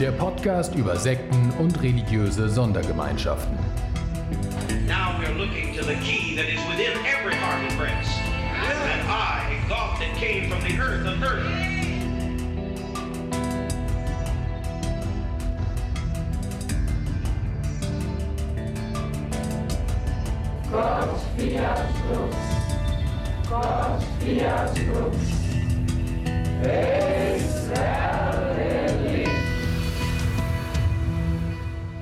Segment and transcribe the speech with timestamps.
[0.00, 3.56] Der Podcast über Sekten und religiöse Sondergemeinschaften.
[4.88, 8.18] Now we're looking to the key that is within every heart and breast.
[8.20, 11.74] And I, thought that came from the earth of earth.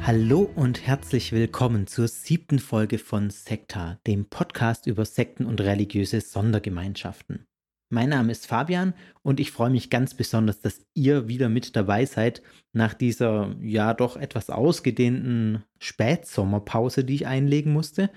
[0.04, 6.20] Hallo und herzlich willkommen zur siebten Folge von Sekta, dem Podcast über Sekten und religiöse
[6.20, 7.46] Sondergemeinschaften.
[7.88, 12.04] Mein Name ist Fabian und ich freue mich ganz besonders, dass ihr wieder mit dabei
[12.04, 12.42] seid
[12.72, 18.10] nach dieser ja doch etwas ausgedehnten Spätsommerpause, die ich einlegen musste.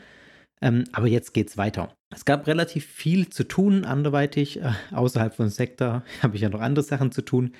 [0.63, 1.95] Ähm, aber jetzt geht's weiter.
[2.09, 4.59] Es gab relativ viel zu tun anderweitig.
[4.59, 7.53] Äh, außerhalb von Sekta habe ich ja noch andere Sachen zu tun.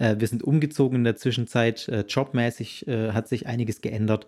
[0.00, 1.86] Äh, wir sind umgezogen in der Zwischenzeit.
[1.88, 4.26] Äh, jobmäßig äh, hat sich einiges geändert.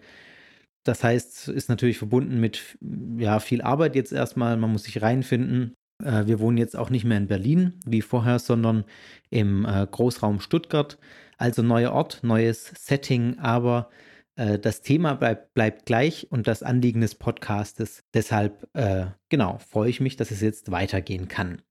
[0.85, 2.79] Das heißt, ist natürlich verbunden mit
[3.17, 4.57] ja, viel Arbeit jetzt erstmal.
[4.57, 5.75] Man muss sich reinfinden.
[6.01, 8.85] Wir wohnen jetzt auch nicht mehr in Berlin wie vorher, sondern
[9.31, 10.99] im Großraum Stuttgart.
[11.39, 13.89] Also neuer Ort, neues Setting, aber
[14.35, 18.03] das Thema bleib, bleibt gleich und das Anliegen des Podcastes.
[18.15, 21.63] Deshalb, äh, genau, freue ich mich, dass es jetzt weitergehen kann.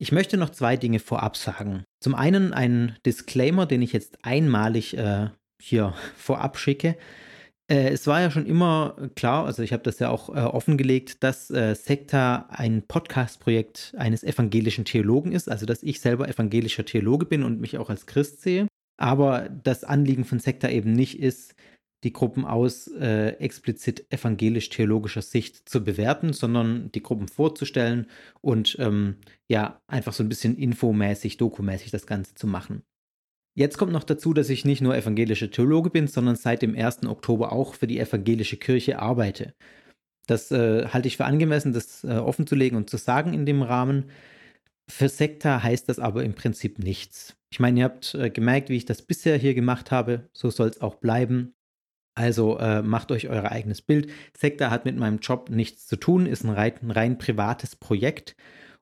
[0.00, 1.82] Ich möchte noch zwei Dinge vorab sagen.
[2.00, 6.96] Zum einen ein Disclaimer, den ich jetzt einmalig äh, hier vorab schicke.
[7.68, 11.24] Äh, es war ja schon immer klar, also ich habe das ja auch äh, offengelegt,
[11.24, 17.26] dass äh, Sekta ein Podcast-Projekt eines evangelischen Theologen ist, also dass ich selber evangelischer Theologe
[17.26, 18.68] bin und mich auch als Christ sehe.
[19.00, 21.54] Aber das Anliegen von Sekta eben nicht ist,
[22.04, 28.06] die Gruppen aus äh, explizit evangelisch-theologischer Sicht zu bewerten, sondern die Gruppen vorzustellen
[28.40, 29.16] und ähm,
[29.48, 32.82] ja, einfach so ein bisschen infomäßig, dokumäßig das Ganze zu machen.
[33.56, 37.06] Jetzt kommt noch dazu, dass ich nicht nur evangelischer Theologe bin, sondern seit dem 1.
[37.06, 39.54] Oktober auch für die evangelische Kirche arbeite.
[40.28, 44.10] Das äh, halte ich für angemessen, das äh, offenzulegen und zu sagen in dem Rahmen.
[44.88, 47.36] Für Sekta heißt das aber im Prinzip nichts.
[47.50, 50.28] Ich meine, ihr habt äh, gemerkt, wie ich das bisher hier gemacht habe.
[50.32, 51.54] So soll es auch bleiben.
[52.18, 54.10] Also äh, macht euch euer eigenes Bild.
[54.36, 58.34] Sekta hat mit meinem Job nichts zu tun, ist ein rein, ein rein privates Projekt.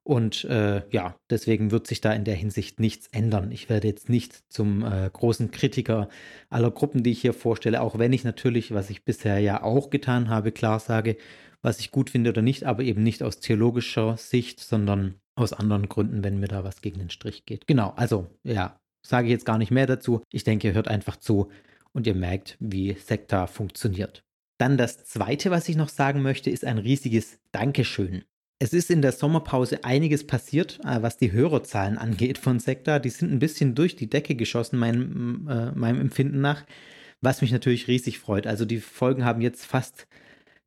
[0.03, 3.53] Und äh, ja, deswegen wird sich da in der Hinsicht nichts ändern.
[3.53, 6.09] Ich werde jetzt nicht zum äh, großen Kritiker
[6.49, 9.91] aller Gruppen, die ich hier vorstelle, auch wenn ich natürlich, was ich bisher ja auch
[9.91, 11.19] getan habe, klar sage,
[11.61, 15.91] was ich gut finde oder nicht, aber eben nicht aus theologischer Sicht, sondern aus anderen
[15.91, 17.67] Gründen, wenn mir da was gegen den Strich geht.
[17.67, 20.23] Genau, also ja, sage ich jetzt gar nicht mehr dazu.
[20.33, 21.51] Ich denke, hört einfach zu
[21.97, 24.23] und ihr merkt, wie Sekta funktioniert.
[24.59, 28.23] Dann das Zweite, was ich noch sagen möchte, ist ein riesiges Dankeschön.
[28.59, 32.99] Es ist in der Sommerpause einiges passiert, äh, was die Hörerzahlen angeht von Sekta.
[32.99, 36.67] Die sind ein bisschen durch die Decke geschossen, meinem, äh, meinem Empfinden nach,
[37.23, 38.47] was mich natürlich riesig freut.
[38.47, 40.07] Also die Folgen haben jetzt fast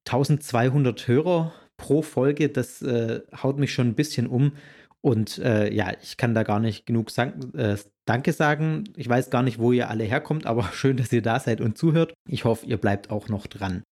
[0.07, 2.49] 1200 Hörer pro Folge.
[2.49, 4.53] Das äh, haut mich schon ein bisschen um.
[5.01, 8.85] Und äh, ja, ich kann da gar nicht genug sagen, äh, Danke sagen.
[8.95, 11.77] Ich weiß gar nicht, wo ihr alle herkommt, aber schön, dass ihr da seid und
[11.77, 12.13] zuhört.
[12.27, 13.83] Ich hoffe, ihr bleibt auch noch dran.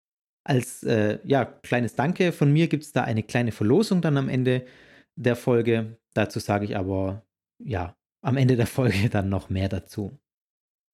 [0.43, 4.29] Als äh, ja, kleines Danke von mir gibt es da eine kleine Verlosung dann am
[4.29, 4.65] Ende
[5.17, 5.99] der Folge.
[6.15, 7.27] Dazu sage ich aber
[7.59, 10.19] ja am Ende der Folge dann noch mehr dazu.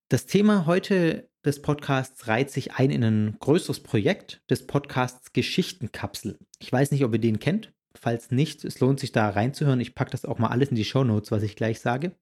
[0.08, 6.38] Das Thema heute des Podcasts reiht sich ein in ein größeres Projekt des Podcasts Geschichtenkapsel.
[6.58, 7.72] Ich weiß nicht, ob ihr den kennt.
[7.94, 9.80] Falls nicht, es lohnt sich da reinzuhören.
[9.80, 12.12] Ich packe das auch mal alles in die Show Notes, was ich gleich sage.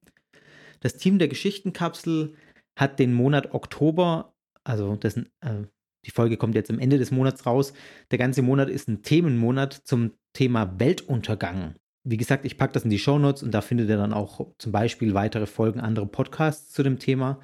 [0.81, 2.35] Das Team der Geschichtenkapsel
[2.75, 4.33] hat den Monat Oktober,
[4.63, 5.63] also dessen, äh,
[6.05, 7.73] die Folge kommt jetzt am Ende des Monats raus.
[8.09, 11.75] Der ganze Monat ist ein Themenmonat zum Thema Weltuntergang.
[12.03, 14.47] Wie gesagt, ich packe das in die Show Notes und da findet ihr dann auch
[14.57, 17.39] zum Beispiel weitere Folgen, andere Podcasts zu dem Thema.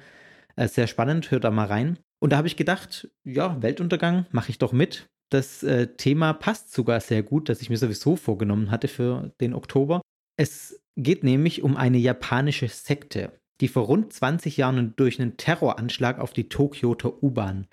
[0.56, 1.98] Äh, sehr spannend, hört da mal rein.
[2.18, 5.08] Und da habe ich gedacht, ja, Weltuntergang mache ich doch mit.
[5.30, 9.54] Das äh, Thema passt sogar sehr gut, das ich mir sowieso vorgenommen hatte für den
[9.54, 10.00] Oktober.
[10.36, 16.18] Es geht nämlich um eine japanische Sekte, die vor rund 20 Jahren durch einen Terroranschlag
[16.18, 17.66] auf die Tokioter U-Bahn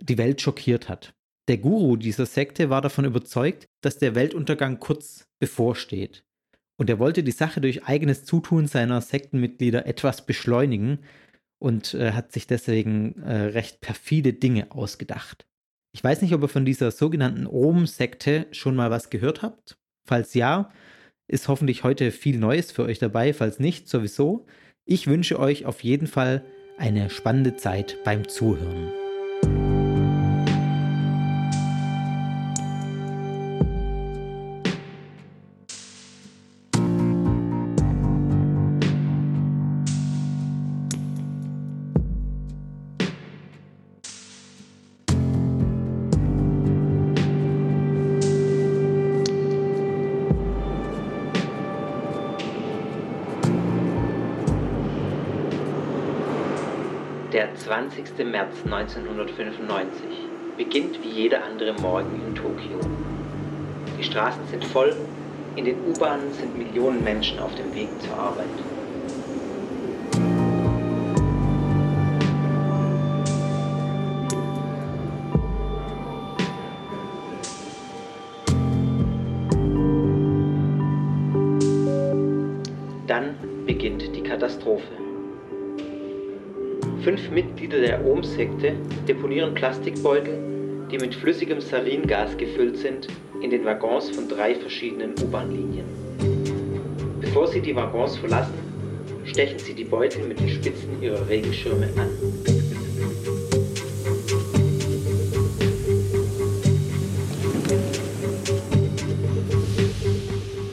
[0.00, 1.14] die Welt schockiert hat.
[1.48, 6.24] Der Guru dieser Sekte war davon überzeugt, dass der Weltuntergang kurz bevorsteht.
[6.76, 11.00] Und er wollte die Sache durch eigenes Zutun seiner Sektenmitglieder etwas beschleunigen
[11.58, 15.46] und äh, hat sich deswegen äh, recht perfide Dinge ausgedacht.
[15.94, 19.78] Ich weiß nicht, ob ihr von dieser sogenannten Ohm-Sekte schon mal was gehört habt.
[20.04, 20.72] Falls ja,
[21.28, 23.32] ist hoffentlich heute viel Neues für euch dabei.
[23.32, 24.44] Falls nicht, sowieso.
[24.84, 26.44] Ich wünsche euch auf jeden Fall
[26.78, 29.03] eine spannende Zeit beim Zuhören.
[58.34, 60.08] März 1995
[60.56, 62.80] beginnt wie jeder andere Morgen in Tokio.
[63.96, 64.92] Die Straßen sind voll,
[65.54, 68.48] in den U-Bahnen sind Millionen Menschen auf dem Weg zur Arbeit.
[83.06, 85.13] Dann beginnt die Katastrophe.
[87.04, 90.38] Fünf Mitglieder der Ohm-Sekte deponieren Plastikbeutel,
[90.90, 93.08] die mit flüssigem Saringas gefüllt sind,
[93.42, 95.84] in den Waggons von drei verschiedenen U-Bahn-Linien.
[97.20, 98.54] Bevor sie die Waggons verlassen,
[99.26, 102.08] stechen sie die Beutel mit den Spitzen ihrer Regenschirme an.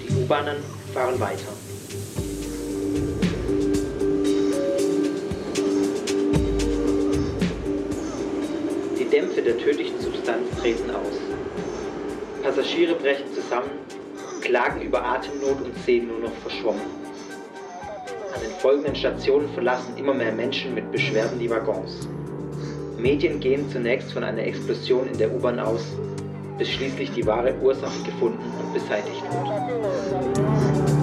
[0.07, 0.55] Die U-Bahnen
[0.93, 1.70] fahren weiter.
[9.61, 11.19] Tödlichen Substanz treten aus.
[12.43, 13.69] Passagiere brechen zusammen,
[14.41, 16.81] klagen über Atemnot und sehen nur noch verschwommen.
[18.33, 22.07] An den folgenden Stationen verlassen immer mehr Menschen mit Beschwerden die Waggons.
[22.97, 25.85] Medien gehen zunächst von einer Explosion in der U-Bahn aus,
[26.57, 31.00] bis schließlich die wahre Ursache gefunden und beseitigt wird.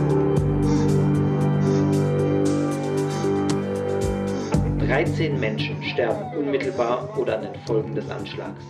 [4.88, 8.64] 13 Menschen sterben unmittelbar oder an den Folgen des Anschlags.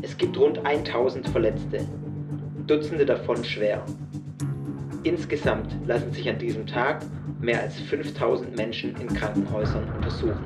[0.00, 1.84] Es gibt rund 1000 Verletzte,
[2.68, 3.84] Dutzende davon schwer.
[5.02, 7.04] Insgesamt lassen sich an diesem Tag
[7.40, 10.44] mehr als 5000 Menschen in Krankenhäusern untersuchen.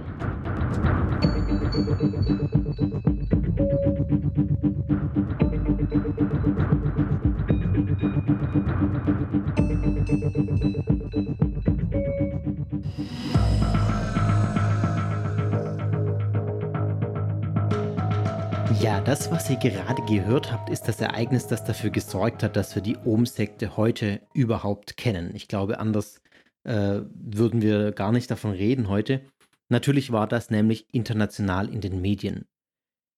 [19.10, 22.80] Das, was ihr gerade gehört habt, ist das Ereignis, das dafür gesorgt hat, dass wir
[22.80, 25.34] die Ohm-Sekte heute überhaupt kennen.
[25.34, 26.22] Ich glaube, anders
[26.62, 29.22] äh, würden wir gar nicht davon reden heute.
[29.68, 32.46] Natürlich war das nämlich international in den Medien.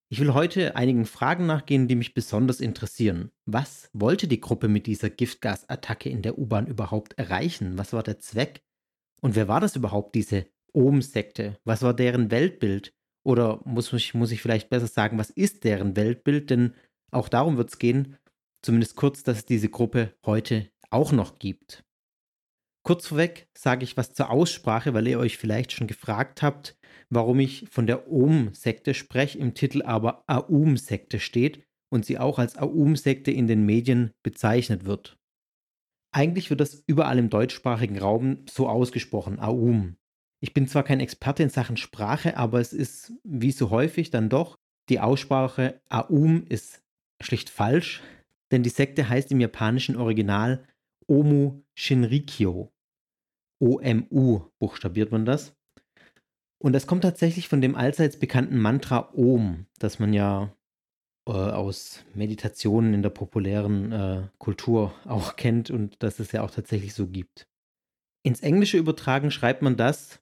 [0.09, 3.31] Ich will heute einigen Fragen nachgehen, die mich besonders interessieren.
[3.45, 7.77] Was wollte die Gruppe mit dieser Giftgasattacke in der U-Bahn überhaupt erreichen?
[7.77, 8.63] Was war der Zweck?
[9.21, 11.59] Und wer war das überhaupt, diese Ohm-Sekte?
[11.65, 12.95] Was war deren Weltbild?
[13.25, 16.51] Oder muss ich, muss ich vielleicht besser sagen, was ist deren Weltbild?
[16.51, 16.75] Denn
[17.11, 18.17] auch darum wird es gehen,
[18.63, 21.85] zumindest kurz, dass es diese Gruppe heute auch noch gibt.
[22.85, 26.77] Kurz vorweg sage ich was zur Aussprache, weil ihr euch vielleicht schon gefragt habt,
[27.11, 32.57] warum ich von der Ohm-Sekte spreche, im Titel aber Aum-Sekte steht und sie auch als
[32.59, 35.17] Aum-Sekte in den Medien bezeichnet wird.
[36.15, 39.97] Eigentlich wird das überall im deutschsprachigen Raum so ausgesprochen, Aum.
[40.43, 44.29] Ich bin zwar kein Experte in Sachen Sprache, aber es ist, wie so häufig, dann
[44.29, 44.59] doch,
[44.89, 46.83] die Aussprache Aum ist
[47.21, 48.03] schlicht falsch,
[48.51, 50.67] denn die Sekte heißt im japanischen Original
[51.07, 52.73] Omu Shinrikyo.
[53.61, 55.55] O-M-U buchstabiert man das.
[56.59, 60.53] Und das kommt tatsächlich von dem allseits bekannten Mantra Om, das man ja
[61.29, 66.51] äh, aus Meditationen in der populären äh, Kultur auch kennt und das es ja auch
[66.51, 67.47] tatsächlich so gibt.
[68.25, 70.22] Ins Englische übertragen schreibt man das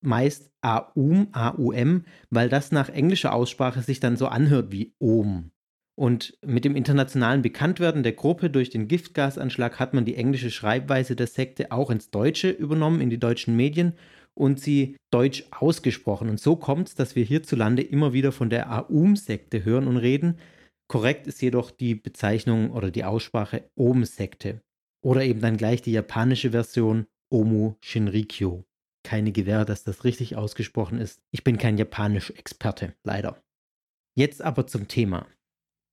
[0.00, 5.50] meist Aum, A-U-M, weil das nach englischer Aussprache sich dann so anhört wie Ohm.
[5.98, 11.16] Und mit dem internationalen Bekanntwerden der Gruppe durch den Giftgasanschlag hat man die englische Schreibweise
[11.16, 13.94] der Sekte auch ins Deutsche übernommen, in die deutschen Medien
[14.34, 16.28] und sie deutsch ausgesprochen.
[16.28, 20.38] Und so kommt es, dass wir hierzulande immer wieder von der Aum-Sekte hören und reden.
[20.86, 24.60] Korrekt ist jedoch die Bezeichnung oder die Aussprache Om-Sekte.
[25.02, 28.67] Oder eben dann gleich die japanische Version Omu Shinrikyo
[29.08, 31.22] keine Gewähr, dass das richtig ausgesprochen ist.
[31.30, 33.42] Ich bin kein Japanisch-Experte, leider.
[34.14, 35.26] Jetzt aber zum Thema.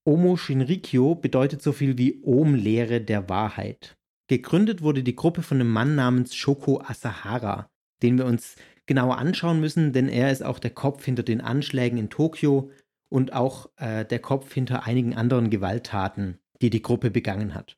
[0.04, 3.96] Omo Shinrikyo bedeutet so viel wie Om-Lehre der Wahrheit.
[4.28, 7.70] Gegründet wurde die Gruppe von einem Mann namens Shoko Asahara.
[8.02, 11.98] den wir uns genauer anschauen müssen, denn er ist auch der Kopf hinter den Anschlägen
[11.98, 12.70] in Tokio
[13.08, 17.78] und auch äh, der Kopf hinter einigen anderen Gewalttaten, die die Gruppe begangen hat.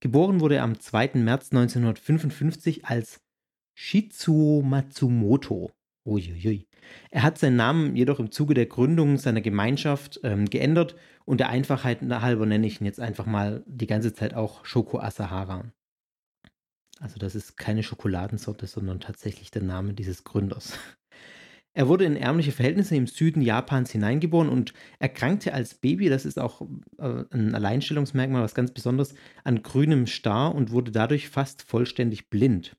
[0.00, 1.12] Geboren wurde er am 2.
[1.14, 3.22] März 1955 als
[3.74, 5.70] Shizuo Matsumoto.
[6.04, 6.66] Uiuiui.
[7.10, 11.48] Er hat seinen Namen jedoch im Zuge der Gründung seiner Gemeinschaft ähm, geändert und der
[11.48, 15.72] Einfachheit halber nenne ich ihn jetzt einfach mal die ganze Zeit auch Shoko Asahara.
[16.98, 20.78] Also das ist keine Schokoladensorte, sondern tatsächlich der Name dieses Gründers.
[21.74, 26.38] Er wurde in ärmliche Verhältnisse im Süden Japans hineingeboren und erkrankte als Baby, das ist
[26.38, 26.60] auch
[26.98, 32.76] äh, ein Alleinstellungsmerkmal, was ganz Besonderes, an grünem Star und wurde dadurch fast vollständig blind.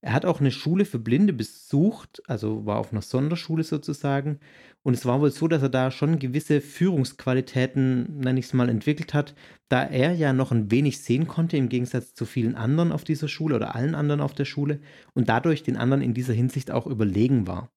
[0.00, 4.38] Er hat auch eine Schule für Blinde besucht, also war auf einer Sonderschule sozusagen.
[4.84, 8.68] Und es war wohl so, dass er da schon gewisse Führungsqualitäten, nenne ich es mal,
[8.68, 9.34] entwickelt hat,
[9.68, 13.26] da er ja noch ein wenig sehen konnte, im Gegensatz zu vielen anderen auf dieser
[13.26, 14.80] Schule oder allen anderen auf der Schule
[15.14, 17.72] und dadurch den anderen in dieser Hinsicht auch überlegen war.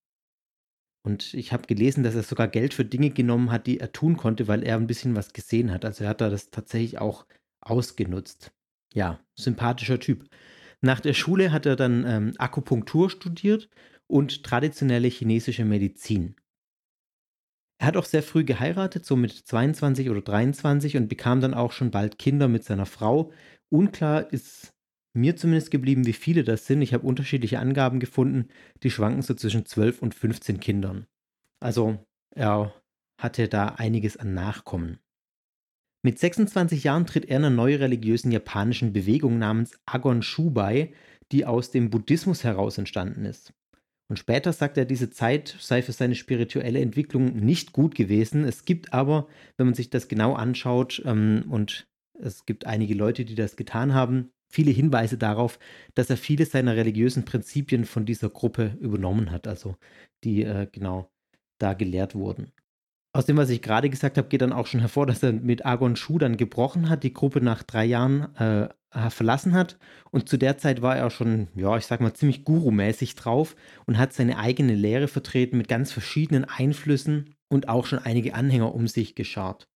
[1.03, 4.17] Und ich habe gelesen, dass er sogar Geld für Dinge genommen hat, die er tun
[4.17, 5.83] konnte, weil er ein bisschen was gesehen hat.
[5.83, 7.25] Also er hat da das tatsächlich auch
[7.61, 8.51] ausgenutzt.
[8.93, 10.29] Ja, sympathischer Typ.
[10.81, 13.69] Nach der Schule hat er dann ähm, Akupunktur studiert
[14.07, 16.35] und traditionelle chinesische Medizin.
[17.79, 21.71] Er hat auch sehr früh geheiratet, so mit 22 oder 23 und bekam dann auch
[21.71, 23.31] schon bald Kinder mit seiner Frau.
[23.69, 24.73] Unklar ist
[25.13, 26.81] mir zumindest geblieben, wie viele das sind.
[26.81, 28.49] Ich habe unterschiedliche Angaben gefunden,
[28.83, 31.07] die schwanken so zwischen 12 und 15 Kindern.
[31.59, 32.73] Also er
[33.19, 34.99] hatte da einiges an Nachkommen.
[36.03, 40.93] Mit 26 Jahren tritt er einer neuen religiösen japanischen Bewegung namens Agon Shu bei,
[41.31, 43.53] die aus dem Buddhismus heraus entstanden ist.
[44.09, 48.43] Und später sagt er, diese Zeit sei für seine spirituelle Entwicklung nicht gut gewesen.
[48.43, 49.27] Es gibt aber,
[49.57, 51.87] wenn man sich das genau anschaut, ähm, und
[52.19, 55.59] es gibt einige Leute, die das getan haben, viele Hinweise darauf,
[55.93, 59.77] dass er viele seiner religiösen Prinzipien von dieser Gruppe übernommen hat, also
[60.23, 61.09] die äh, genau
[61.57, 62.51] da gelehrt wurden.
[63.13, 65.65] Aus dem, was ich gerade gesagt habe, geht dann auch schon hervor, dass er mit
[65.65, 68.69] Argon Shu dann gebrochen hat, die Gruppe nach drei Jahren äh,
[69.09, 69.77] verlassen hat.
[70.11, 73.97] Und zu der Zeit war er schon, ja, ich sag mal, ziemlich gurumäßig drauf und
[73.97, 78.87] hat seine eigene Lehre vertreten mit ganz verschiedenen Einflüssen und auch schon einige Anhänger um
[78.87, 79.67] sich geschart.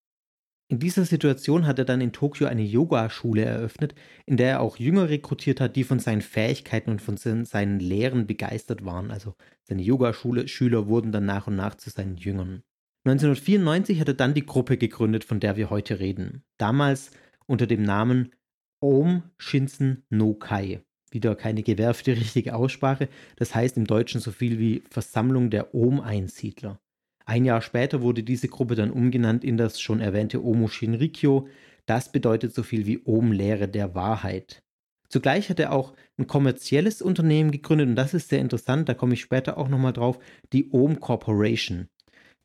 [0.68, 3.94] In dieser Situation hat er dann in Tokio eine Yogaschule eröffnet,
[4.26, 8.26] in der er auch Jünger rekrutiert hat, die von seinen Fähigkeiten und von seinen Lehren
[8.26, 9.12] begeistert waren.
[9.12, 12.64] Also seine Yogaschüler wurden dann nach und nach zu seinen Jüngern.
[13.06, 16.44] 1994 hat er dann die Gruppe gegründet, von der wir heute reden.
[16.58, 17.12] Damals
[17.46, 18.32] unter dem Namen
[18.80, 20.82] Om Shinsen no Kai.
[21.12, 23.08] Wieder keine Gewähr für die richtige Aussprache.
[23.36, 26.80] Das heißt im Deutschen so viel wie Versammlung der Om-Einsiedler.
[27.26, 31.48] Ein Jahr später wurde diese Gruppe dann umgenannt in das schon erwähnte Omo Shinrikyo.
[31.86, 34.64] Das bedeutet so viel wie Om-Lehre der Wahrheit.
[35.10, 39.14] Zugleich hat er auch ein kommerzielles Unternehmen gegründet und das ist sehr interessant, da komme
[39.14, 40.18] ich später auch nochmal drauf,
[40.52, 41.88] die Om Corporation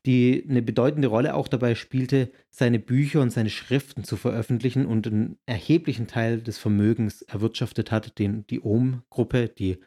[0.05, 5.07] die eine bedeutende Rolle auch dabei spielte, seine Bücher und seine Schriften zu veröffentlichen und
[5.07, 9.77] einen erheblichen Teil des Vermögens erwirtschaftet hat, den die Ohm-Gruppe, die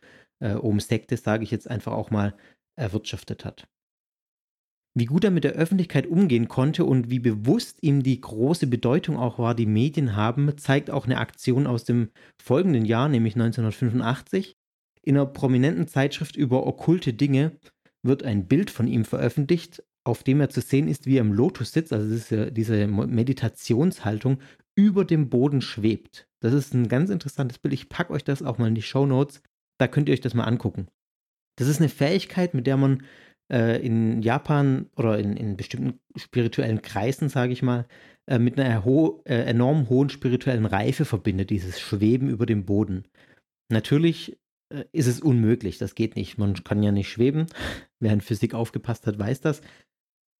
[0.40, 2.36] äh, Ohm-Sekte, sage ich jetzt einfach auch mal,
[2.76, 3.66] erwirtschaftet hat.
[4.96, 9.16] Wie gut er mit der Öffentlichkeit umgehen konnte und wie bewusst ihm die große Bedeutung
[9.16, 14.56] auch war, die Medien haben, zeigt auch eine Aktion aus dem folgenden Jahr, nämlich 1985.
[15.02, 17.58] In einer prominenten Zeitschrift über okkulte Dinge
[18.04, 21.32] wird ein Bild von ihm veröffentlicht, auf dem er zu sehen ist, wie er im
[21.32, 24.38] Lotus sitzt, also diese, diese Meditationshaltung,
[24.76, 26.28] über dem Boden schwebt.
[26.40, 27.72] Das ist ein ganz interessantes Bild.
[27.74, 29.40] Ich packe euch das auch mal in die Show Notes.
[29.78, 30.88] Da könnt ihr euch das mal angucken.
[31.56, 33.04] Das ist eine Fähigkeit, mit der man
[33.50, 37.86] äh, in Japan oder in, in bestimmten spirituellen Kreisen, sage ich mal,
[38.26, 38.84] äh, mit einer
[39.26, 43.04] äh, enorm hohen spirituellen Reife verbindet, dieses Schweben über dem Boden.
[43.70, 44.36] Natürlich
[44.70, 46.38] äh, ist es unmöglich, das geht nicht.
[46.38, 47.46] Man kann ja nicht schweben.
[48.00, 49.62] Wer in Physik aufgepasst hat, weiß das.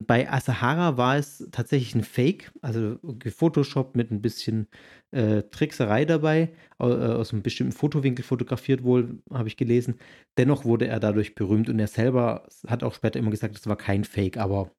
[0.01, 4.69] Bei Asahara war es tatsächlich ein Fake, also gefotoshoppt mit ein bisschen
[5.13, 9.99] äh, Trickserei dabei, äh, aus einem bestimmten Fotowinkel fotografiert wohl, habe ich gelesen.
[10.37, 13.77] Dennoch wurde er dadurch berühmt und er selber hat auch später immer gesagt, es war
[13.77, 14.73] kein Fake, aber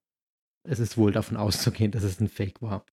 [0.64, 2.84] es ist wohl davon auszugehen, dass es ein Fake war.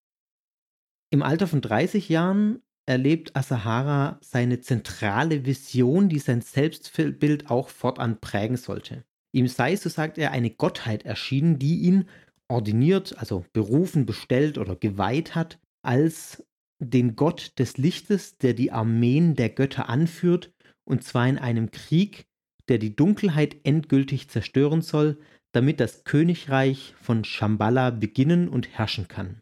[1.12, 8.20] Im Alter von 30 Jahren erlebt Asahara seine zentrale Vision, die sein Selbstbild auch fortan
[8.20, 9.06] prägen sollte.
[9.34, 12.06] Ihm sei, so sagt er, eine Gottheit erschienen, die ihn
[12.48, 16.46] ordiniert, also berufen, bestellt oder geweiht hat, als
[16.80, 20.54] den Gott des Lichtes, der die Armeen der Götter anführt,
[20.86, 22.26] und zwar in einem Krieg,
[22.68, 25.20] der die Dunkelheit endgültig zerstören soll,
[25.52, 29.42] damit das Königreich von Shambhala beginnen und herrschen kann.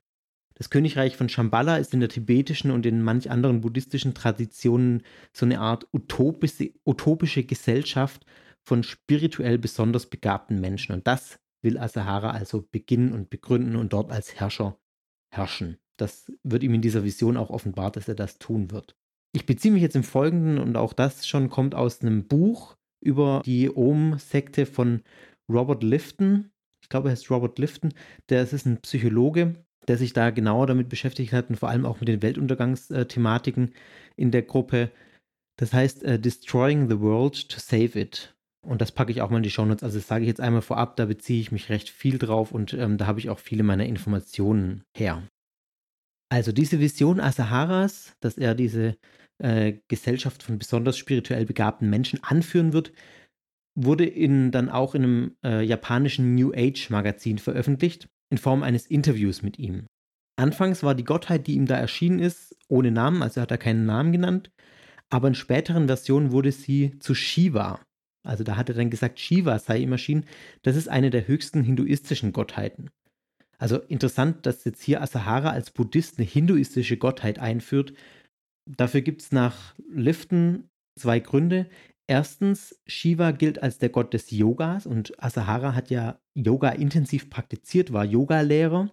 [0.55, 5.01] Das Königreich von Shambhala ist in der tibetischen und in manch anderen buddhistischen Traditionen
[5.33, 8.25] so eine Art utopische, utopische Gesellschaft
[8.63, 10.93] von spirituell besonders begabten Menschen.
[10.93, 14.77] Und das will Asahara also beginnen und begründen und dort als Herrscher
[15.33, 15.77] herrschen.
[15.97, 18.95] Das wird ihm in dieser Vision auch offenbart, dass er das tun wird.
[19.33, 23.41] Ich beziehe mich jetzt im Folgenden und auch das schon kommt aus einem Buch über
[23.45, 25.03] die Om-Sekte von
[25.49, 26.51] Robert Lifton.
[26.83, 27.93] Ich glaube, er heißt Robert Lifton.
[28.29, 29.55] Der ist ein Psychologe,
[29.87, 33.73] der sich da genauer damit beschäftigt hat und vor allem auch mit den Weltuntergangsthematiken
[34.15, 34.91] in der Gruppe.
[35.57, 38.35] Das heißt uh, Destroying the World to Save It.
[38.65, 39.83] Und das packe ich auch mal in die Shownotes.
[39.83, 42.73] Also das sage ich jetzt einmal vorab, da beziehe ich mich recht viel drauf und
[42.73, 45.23] ähm, da habe ich auch viele meiner Informationen her.
[46.29, 48.95] Also diese Vision Asaharas, dass er diese
[49.39, 52.93] äh, Gesellschaft von besonders spirituell begabten Menschen anführen wird,
[53.75, 58.85] wurde in, dann auch in einem äh, japanischen New Age Magazin veröffentlicht in Form eines
[58.85, 59.87] Interviews mit ihm.
[60.37, 63.85] Anfangs war die Gottheit, die ihm da erschienen ist, ohne Namen, also hat er keinen
[63.85, 64.51] Namen genannt,
[65.09, 67.81] aber in späteren Versionen wurde sie zu Shiva.
[68.23, 70.25] Also da hat er dann gesagt, Shiva sei ihm erschienen.
[70.61, 72.89] Das ist eine der höchsten hinduistischen Gottheiten.
[73.57, 77.93] Also interessant, dass jetzt hier Asahara als Buddhist eine hinduistische Gottheit einführt.
[78.67, 81.69] Dafür gibt es nach Lifton zwei Gründe.
[82.07, 87.93] Erstens, Shiva gilt als der Gott des Yogas und Asahara hat ja Yoga intensiv praktiziert,
[87.93, 88.89] war Yogalehrer.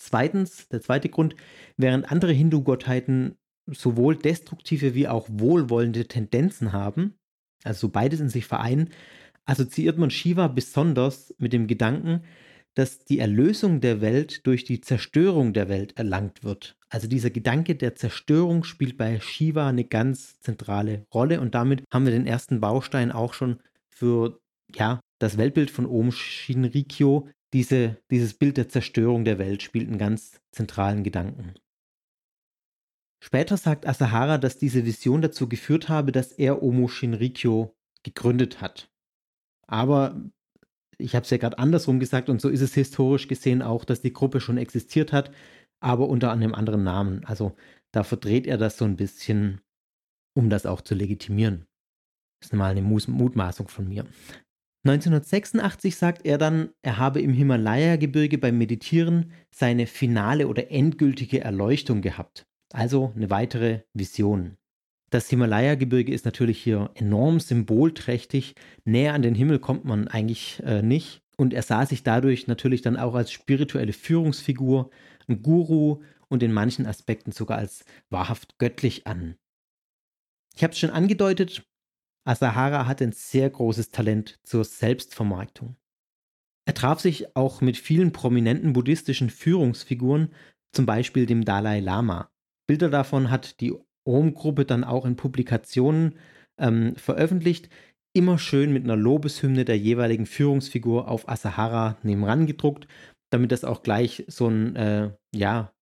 [0.00, 1.36] Zweitens, der zweite Grund,
[1.76, 3.36] während andere Hindu-Gottheiten
[3.70, 7.14] sowohl destruktive wie auch wohlwollende Tendenzen haben,
[7.66, 8.90] also beides in sich vereinen,
[9.44, 12.22] assoziiert man Shiva besonders mit dem Gedanken,
[12.74, 16.76] dass die Erlösung der Welt durch die Zerstörung der Welt erlangt wird.
[16.90, 22.04] Also dieser Gedanke der Zerstörung spielt bei Shiva eine ganz zentrale Rolle und damit haben
[22.04, 24.38] wir den ersten Baustein auch schon für
[24.74, 27.28] ja, das Weltbild von Om Shinrikyo.
[27.54, 31.54] Diese, dieses Bild der Zerstörung der Welt spielt einen ganz zentralen Gedanken.
[33.26, 38.88] Später sagt Asahara, dass diese Vision dazu geführt habe, dass er Omo Shinrikyo gegründet hat.
[39.66, 40.30] Aber
[40.96, 44.00] ich habe es ja gerade andersrum gesagt und so ist es historisch gesehen auch, dass
[44.00, 45.32] die Gruppe schon existiert hat,
[45.80, 47.24] aber unter einem anderen Namen.
[47.24, 47.56] Also
[47.90, 49.60] da verdreht er das so ein bisschen,
[50.36, 51.66] um das auch zu legitimieren.
[52.40, 54.06] Das ist mal eine Mutmaßung von mir.
[54.84, 62.02] 1986 sagt er dann, er habe im Himalaya-Gebirge beim Meditieren seine finale oder endgültige Erleuchtung
[62.02, 62.46] gehabt.
[62.76, 64.58] Also eine weitere Vision.
[65.08, 68.54] Das Himalaya-Gebirge ist natürlich hier enorm symbolträchtig.
[68.84, 71.22] Näher an den Himmel kommt man eigentlich äh, nicht.
[71.38, 74.90] Und er sah sich dadurch natürlich dann auch als spirituelle Führungsfigur,
[75.26, 79.36] ein Guru und in manchen Aspekten sogar als wahrhaft göttlich an.
[80.54, 81.66] Ich habe es schon angedeutet,
[82.24, 85.76] Asahara hat ein sehr großes Talent zur Selbstvermarktung.
[86.66, 90.34] Er traf sich auch mit vielen prominenten buddhistischen Führungsfiguren,
[90.72, 92.30] zum Beispiel dem Dalai Lama.
[92.66, 93.74] Bilder davon hat die
[94.04, 96.18] Om-Gruppe dann auch in Publikationen
[96.58, 97.68] ähm, veröffentlicht,
[98.12, 102.88] immer schön mit einer Lobeshymne der jeweiligen Führungsfigur auf Asahara nebenan gedruckt,
[103.30, 105.72] damit das auch gleich so ein, äh, ja,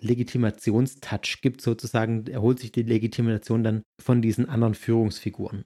[0.00, 2.26] Legitimationstouch gibt, sozusagen.
[2.26, 5.64] Er holt sich die Legitimation dann von diesen anderen Führungsfiguren.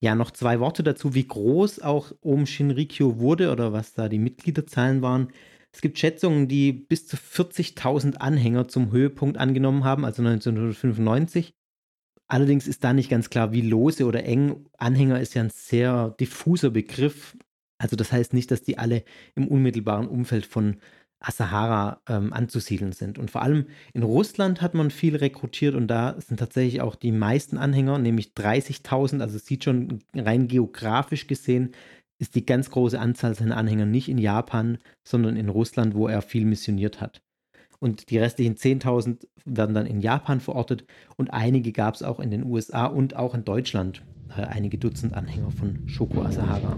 [0.00, 4.20] Ja, noch zwei Worte dazu, wie groß auch Om Shinrikyo wurde oder was da die
[4.20, 5.32] Mitgliederzahlen waren.
[5.78, 11.54] Es gibt Schätzungen, die bis zu 40.000 Anhänger zum Höhepunkt angenommen haben, also 1995.
[12.26, 14.66] Allerdings ist da nicht ganz klar, wie lose oder eng.
[14.76, 17.36] Anhänger ist ja ein sehr diffuser Begriff.
[17.80, 19.04] Also das heißt nicht, dass die alle
[19.36, 20.78] im unmittelbaren Umfeld von
[21.20, 23.16] Asahara ähm, anzusiedeln sind.
[23.16, 27.12] Und vor allem in Russland hat man viel rekrutiert und da sind tatsächlich auch die
[27.12, 29.20] meisten Anhänger, nämlich 30.000.
[29.20, 31.70] Also sieht schon rein geografisch gesehen
[32.18, 36.22] ist die ganz große Anzahl seiner Anhänger nicht in Japan, sondern in Russland, wo er
[36.22, 37.22] viel missioniert hat.
[37.80, 40.84] Und die restlichen 10.000 werden dann in Japan verortet
[41.16, 44.02] und einige gab es auch in den USA und auch in Deutschland.
[44.36, 46.76] Äh, einige Dutzend Anhänger von Shoko Asahara.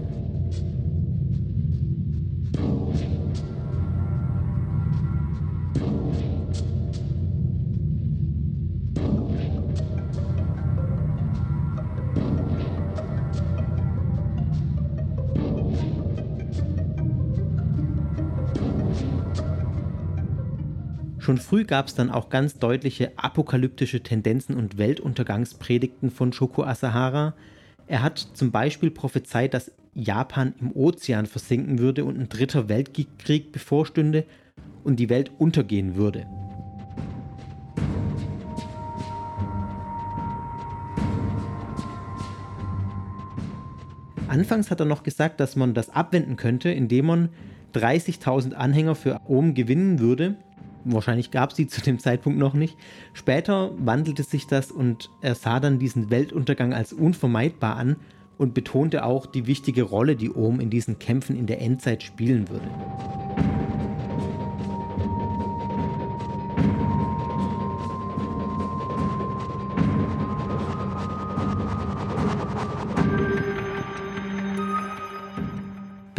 [21.31, 27.35] Schon früh gab es dann auch ganz deutliche apokalyptische Tendenzen und Weltuntergangspredigten von Shoko Asahara.
[27.87, 33.53] Er hat zum Beispiel prophezeit, dass Japan im Ozean versinken würde und ein dritter Weltkrieg
[33.53, 34.25] bevorstünde
[34.83, 36.25] und die Welt untergehen würde.
[44.27, 47.29] Anfangs hat er noch gesagt, dass man das abwenden könnte, indem man
[47.73, 50.35] 30.000 Anhänger für Ohm gewinnen würde
[50.85, 52.77] Wahrscheinlich gab es sie zu dem Zeitpunkt noch nicht.
[53.13, 57.97] Später wandelte sich das und er sah dann diesen Weltuntergang als unvermeidbar an
[58.37, 62.49] und betonte auch die wichtige Rolle, die Ohm in diesen Kämpfen in der Endzeit spielen
[62.49, 62.69] würde.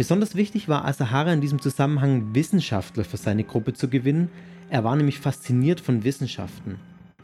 [0.03, 4.29] Besonders wichtig war Asahara in diesem Zusammenhang, Wissenschaftler für seine Gruppe zu gewinnen.
[4.69, 6.77] Er war nämlich fasziniert von Wissenschaften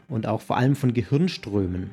[0.08, 1.90] und auch vor allem von Gehirnströmen.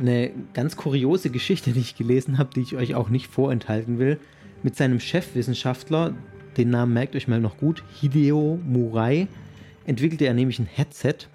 [0.00, 4.18] Eine ganz kuriose Geschichte, die ich gelesen habe, die ich euch auch nicht vorenthalten will.
[4.62, 6.14] Mit seinem Chefwissenschaftler,
[6.56, 9.28] den Namen merkt euch mal noch gut, Hideo Murai,
[9.84, 11.28] entwickelte er nämlich ein Headset,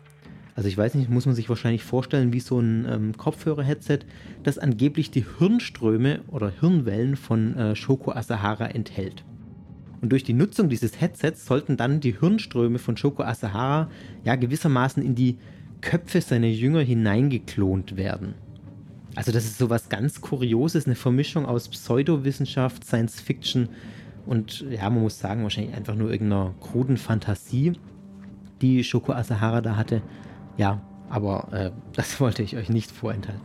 [0.60, 4.00] also ich weiß nicht, muss man sich wahrscheinlich vorstellen wie so ein ähm, Kopfhörer-Headset,
[4.44, 9.24] das angeblich die Hirnströme oder Hirnwellen von äh, Shoko Asahara enthält.
[10.02, 13.90] Und durch die Nutzung dieses Headsets sollten dann die Hirnströme von Shoko Asahara
[14.24, 15.38] ja gewissermaßen in die
[15.82, 18.36] Köpfe seiner Jünger hineingeklont werden.
[19.16, 23.70] Also das ist sowas ganz Kurioses, eine Vermischung aus Pseudowissenschaft, Science Fiction
[24.26, 27.74] und ja, man muss sagen, wahrscheinlich einfach nur irgendeiner kruden Fantasie,
[28.62, 30.02] die Shoko Asahara da hatte.
[30.58, 33.42] Ja, aber äh, das wollte ich euch nicht vorenthalten.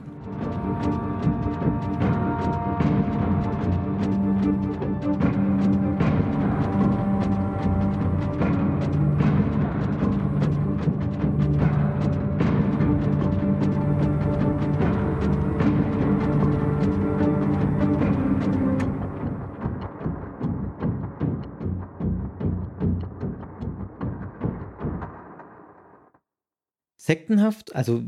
[27.05, 28.03] Sektenhaft, also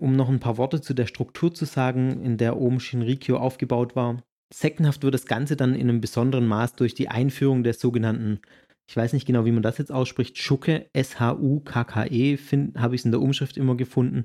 [0.00, 3.94] um noch ein paar Worte zu der Struktur zu sagen, in der Om Shinrikyo aufgebaut
[3.94, 4.24] war.
[4.52, 8.40] Sektenhaft wird das Ganze dann in einem besonderen Maß durch die Einführung der sogenannten,
[8.88, 12.38] ich weiß nicht genau, wie man das jetzt ausspricht, Schukke, S-H-U-K-K-E,
[12.76, 14.24] habe ich es in der Umschrift immer gefunden.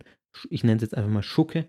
[0.50, 1.68] Ich nenne es jetzt einfach mal Schukke.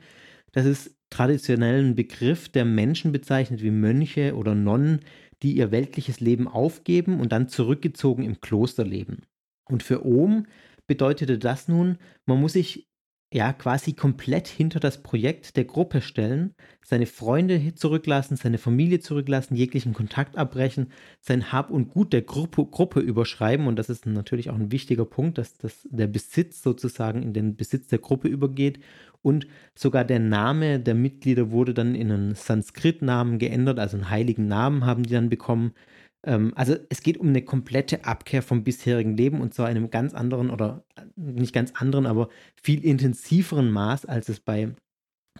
[0.52, 5.00] Das ist traditionell ein Begriff, der Menschen bezeichnet wie Mönche oder Nonnen,
[5.42, 9.24] die ihr weltliches Leben aufgeben und dann zurückgezogen im Kloster leben.
[9.68, 10.46] Und für Om
[10.86, 12.88] bedeutete das nun, man muss sich
[13.34, 19.56] ja quasi komplett hinter das Projekt der Gruppe stellen, seine Freunde zurücklassen, seine Familie zurücklassen,
[19.56, 23.66] jeglichen Kontakt abbrechen, sein Hab und Gut der Gruppe, Gruppe überschreiben.
[23.66, 27.56] Und das ist natürlich auch ein wichtiger Punkt, dass das, der Besitz sozusagen in den
[27.56, 28.78] Besitz der Gruppe übergeht.
[29.20, 34.46] Und sogar der Name der Mitglieder wurde dann in einen Sanskrit-Namen geändert, also einen heiligen
[34.46, 35.72] Namen haben die dann bekommen.
[36.24, 39.90] Ähm, also es geht um eine komplette Abkehr vom bisherigen Leben und zwar in einem
[39.90, 42.28] ganz anderen oder äh, nicht ganz anderen, aber
[42.62, 44.74] viel intensiveren Maß, als es bei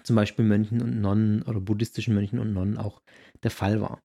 [0.03, 3.01] zum Beispiel Mönchen und Nonnen oder buddhistischen Mönchen und Nonnen auch
[3.43, 4.01] der Fall war.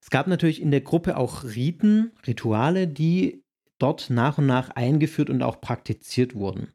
[0.00, 3.42] Es gab natürlich in der Gruppe auch Riten, Rituale, die
[3.78, 6.72] dort nach und nach eingeführt und auch praktiziert wurden.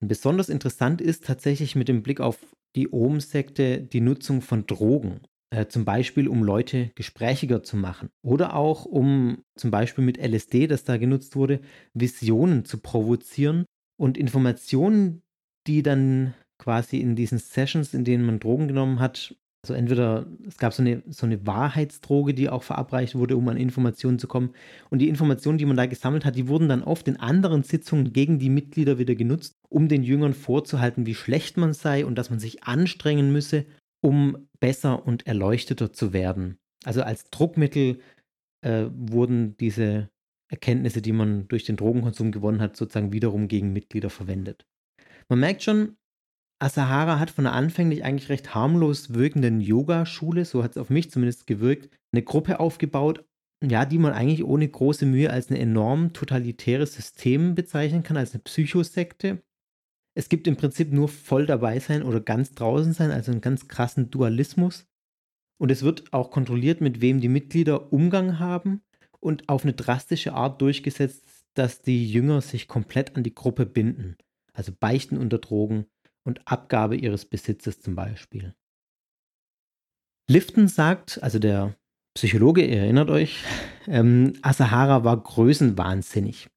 [0.00, 2.38] Und besonders interessant ist tatsächlich mit dem Blick auf
[2.76, 5.20] die Om-Sekte die Nutzung von Drogen.
[5.52, 10.66] Äh, zum Beispiel um Leute gesprächiger zu machen oder auch um zum Beispiel mit LSD,
[10.66, 11.60] das da genutzt wurde,
[11.92, 13.66] Visionen zu provozieren
[13.98, 15.20] und Informationen,
[15.66, 20.56] die dann quasi in diesen Sessions, in denen man Drogen genommen hat, also entweder es
[20.56, 24.54] gab so eine, so eine Wahrheitsdroge, die auch verabreicht wurde, um an Informationen zu kommen.
[24.88, 28.14] Und die Informationen, die man da gesammelt hat, die wurden dann oft in anderen Sitzungen
[28.14, 32.30] gegen die Mitglieder wieder genutzt, um den Jüngern vorzuhalten, wie schlecht man sei und dass
[32.30, 33.66] man sich anstrengen müsse,
[34.00, 36.56] um besser und erleuchteter zu werden.
[36.84, 37.98] Also als Druckmittel
[38.64, 40.08] äh, wurden diese
[40.48, 44.64] Erkenntnisse, die man durch den Drogenkonsum gewonnen hat, sozusagen wiederum gegen Mitglieder verwendet.
[45.28, 45.96] Man merkt schon,
[46.60, 51.10] Asahara hat von der anfänglich eigentlich recht harmlos wirkenden Yoga-Schule, so hat es auf mich
[51.10, 53.24] zumindest gewirkt, eine Gruppe aufgebaut,
[53.64, 58.32] ja, die man eigentlich ohne große Mühe als ein enorm totalitäres System bezeichnen kann, als
[58.32, 59.42] eine Psychosekte.
[60.14, 63.68] Es gibt im Prinzip nur voll dabei sein oder ganz draußen sein, also einen ganz
[63.68, 64.86] krassen Dualismus.
[65.58, 68.82] Und es wird auch kontrolliert, mit wem die Mitglieder Umgang haben
[69.20, 74.16] und auf eine drastische Art durchgesetzt, dass die Jünger sich komplett an die Gruppe binden.
[74.52, 75.86] Also Beichten unter Drogen
[76.24, 78.54] und Abgabe ihres Besitzes zum Beispiel.
[80.28, 81.76] Lifton sagt, also der
[82.14, 83.42] Psychologe, ihr erinnert euch,
[83.86, 86.48] ähm, Asahara war größenwahnsinnig.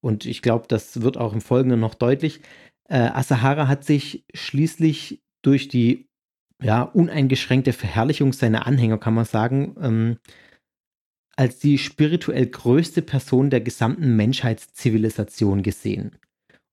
[0.00, 2.40] Und ich glaube, das wird auch im Folgenden noch deutlich.
[2.88, 6.08] Äh, Asahara hat sich schließlich durch die
[6.62, 10.16] ja, uneingeschränkte Verherrlichung seiner Anhänger, kann man sagen, ähm,
[11.36, 16.16] als die spirituell größte Person der gesamten Menschheitszivilisation gesehen.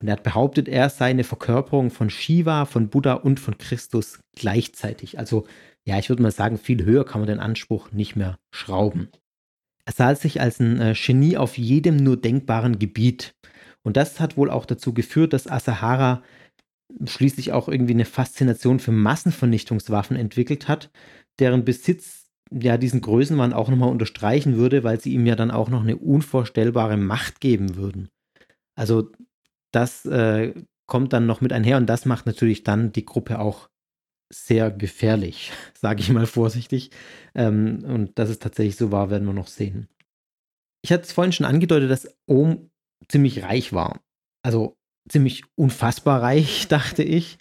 [0.02, 4.20] Und er hat behauptet, er sei eine Verkörperung von Shiva, von Buddha und von Christus
[4.36, 5.20] gleichzeitig.
[5.20, 5.46] Also,
[5.86, 9.10] ja, ich würde mal sagen, viel höher kann man den Anspruch nicht mehr schrauben.
[9.86, 13.34] Er sah sich als ein äh, Genie auf jedem nur denkbaren Gebiet.
[13.84, 16.24] Und das hat wohl auch dazu geführt, dass Asahara
[17.06, 20.92] schließlich auch irgendwie eine Faszination für Massenvernichtungswaffen entwickelt hat,
[21.40, 25.70] deren Besitz ja diesen Größenwahn auch nochmal unterstreichen würde, weil sie ihm ja dann auch
[25.70, 28.10] noch eine unvorstellbare Macht geben würden.
[28.76, 29.12] Also
[29.72, 30.54] das äh,
[30.86, 33.70] kommt dann noch mit einher und das macht natürlich dann die Gruppe auch
[34.32, 36.92] sehr gefährlich, sage ich mal vorsichtig.
[37.36, 39.88] Ähm, und dass es tatsächlich so war, werden wir noch sehen.
[40.84, 42.70] Ich hatte es vorhin schon angedeutet, dass Ohm
[43.10, 44.02] ziemlich reich war.
[44.44, 44.76] Also
[45.10, 47.38] ziemlich unfassbar reich, dachte ich.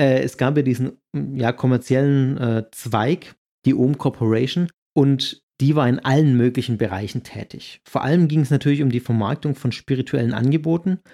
[0.00, 3.36] Äh, es gab ja diesen ja, kommerziellen äh, Zweig,
[3.66, 7.80] die Ohm Corporation, und die war in allen möglichen Bereichen tätig.
[7.84, 10.98] Vor allem ging es natürlich um die Vermarktung von spirituellen Angeboten.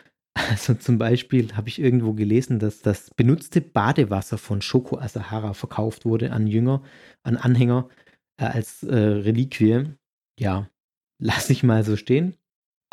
[0.51, 6.05] Also zum Beispiel habe ich irgendwo gelesen, dass das benutzte Badewasser von Shoko Asahara verkauft
[6.05, 6.83] wurde an Jünger,
[7.23, 7.89] an Anhänger
[8.39, 9.85] äh, als äh, Reliquie.
[10.39, 10.69] Ja,
[11.23, 12.37] lasse ich mal so stehen.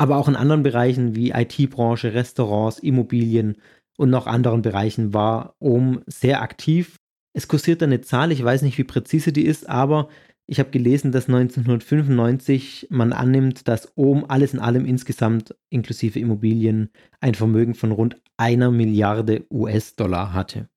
[0.04, 3.56] Aber auch in anderen Bereichen wie IT-Branche, Restaurants, Immobilien
[3.96, 6.96] und noch anderen Bereichen war OM sehr aktiv.
[7.32, 10.10] Es kursiert eine Zahl, ich weiß nicht, wie präzise die ist, aber
[10.46, 16.90] ich habe gelesen, dass 1995 man annimmt, dass Ohm alles in allem insgesamt inklusive Immobilien
[17.22, 20.68] ein Vermögen von rund einer Milliarde US-Dollar hatte.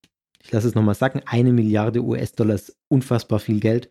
[0.41, 3.89] Ich lasse es nochmal sagen, eine Milliarde US-Dollar ist unfassbar viel Geld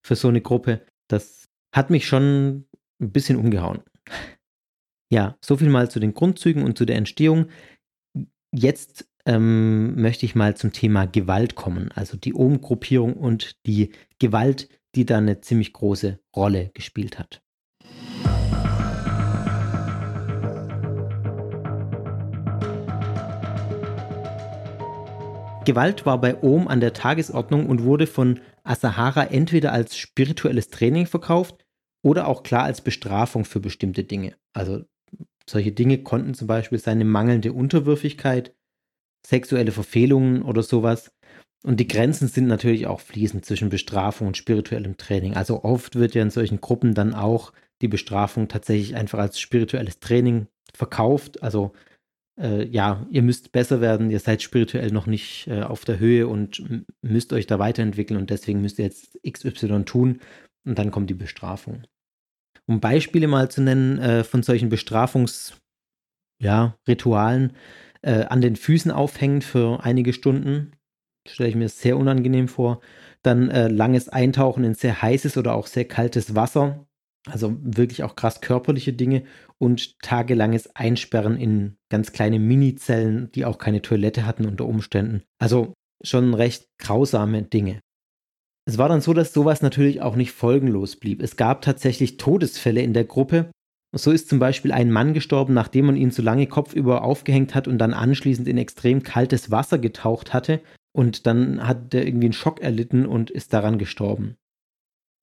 [0.00, 0.80] für so eine Gruppe.
[1.08, 2.64] Das hat mich schon
[3.02, 3.80] ein bisschen umgehauen.
[5.10, 7.46] Ja, so viel mal zu den Grundzügen und zu der Entstehung.
[8.52, 14.68] Jetzt ähm, möchte ich mal zum Thema Gewalt kommen, also die Ohm-Gruppierung und die Gewalt,
[14.94, 17.42] die da eine ziemlich große Rolle gespielt hat.
[25.64, 31.06] Gewalt war bei Ohm an der Tagesordnung und wurde von Asahara entweder als spirituelles Training
[31.06, 31.66] verkauft
[32.02, 34.34] oder auch klar als Bestrafung für bestimmte Dinge.
[34.54, 34.84] Also
[35.48, 38.54] solche Dinge konnten zum Beispiel seine mangelnde Unterwürfigkeit,
[39.26, 41.12] sexuelle Verfehlungen oder sowas.
[41.64, 45.34] Und die Grenzen sind natürlich auch fließend zwischen Bestrafung und spirituellem Training.
[45.34, 49.98] Also oft wird ja in solchen Gruppen dann auch die Bestrafung tatsächlich einfach als spirituelles
[49.98, 51.42] Training verkauft.
[51.42, 51.72] Also
[52.38, 56.28] äh, ja, ihr müsst besser werden, ihr seid spirituell noch nicht äh, auf der Höhe
[56.28, 56.62] und
[57.02, 60.20] müsst euch da weiterentwickeln und deswegen müsst ihr jetzt XY tun
[60.64, 61.82] und dann kommt die Bestrafung.
[62.68, 65.62] Um Beispiele mal zu nennen äh, von solchen Bestrafungsritualen,
[66.42, 66.74] ja,
[68.02, 70.72] äh, an den Füßen aufhängen für einige Stunden,
[71.26, 72.80] stelle ich mir sehr unangenehm vor.
[73.22, 76.86] Dann äh, langes Eintauchen in sehr heißes oder auch sehr kaltes Wasser.
[77.26, 79.24] Also wirklich auch krass körperliche Dinge
[79.58, 85.22] und tagelanges Einsperren in ganz kleine Minizellen, die auch keine Toilette hatten unter Umständen.
[85.38, 87.80] Also schon recht grausame Dinge.
[88.68, 91.22] Es war dann so, dass sowas natürlich auch nicht folgenlos blieb.
[91.22, 93.50] Es gab tatsächlich Todesfälle in der Gruppe.
[93.96, 97.66] So ist zum Beispiel ein Mann gestorben, nachdem man ihn zu lange kopfüber aufgehängt hat
[97.66, 100.60] und dann anschließend in extrem kaltes Wasser getaucht hatte
[100.92, 104.36] und dann hat er irgendwie einen Schock erlitten und ist daran gestorben.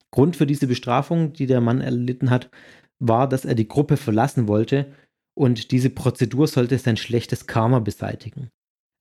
[0.10, 2.49] Grund für diese Bestrafung, die der Mann erlitten hat,
[2.97, 4.91] war, dass er die Gruppe verlassen wollte
[5.36, 8.49] und diese Prozedur sollte sein schlechtes Karma beseitigen.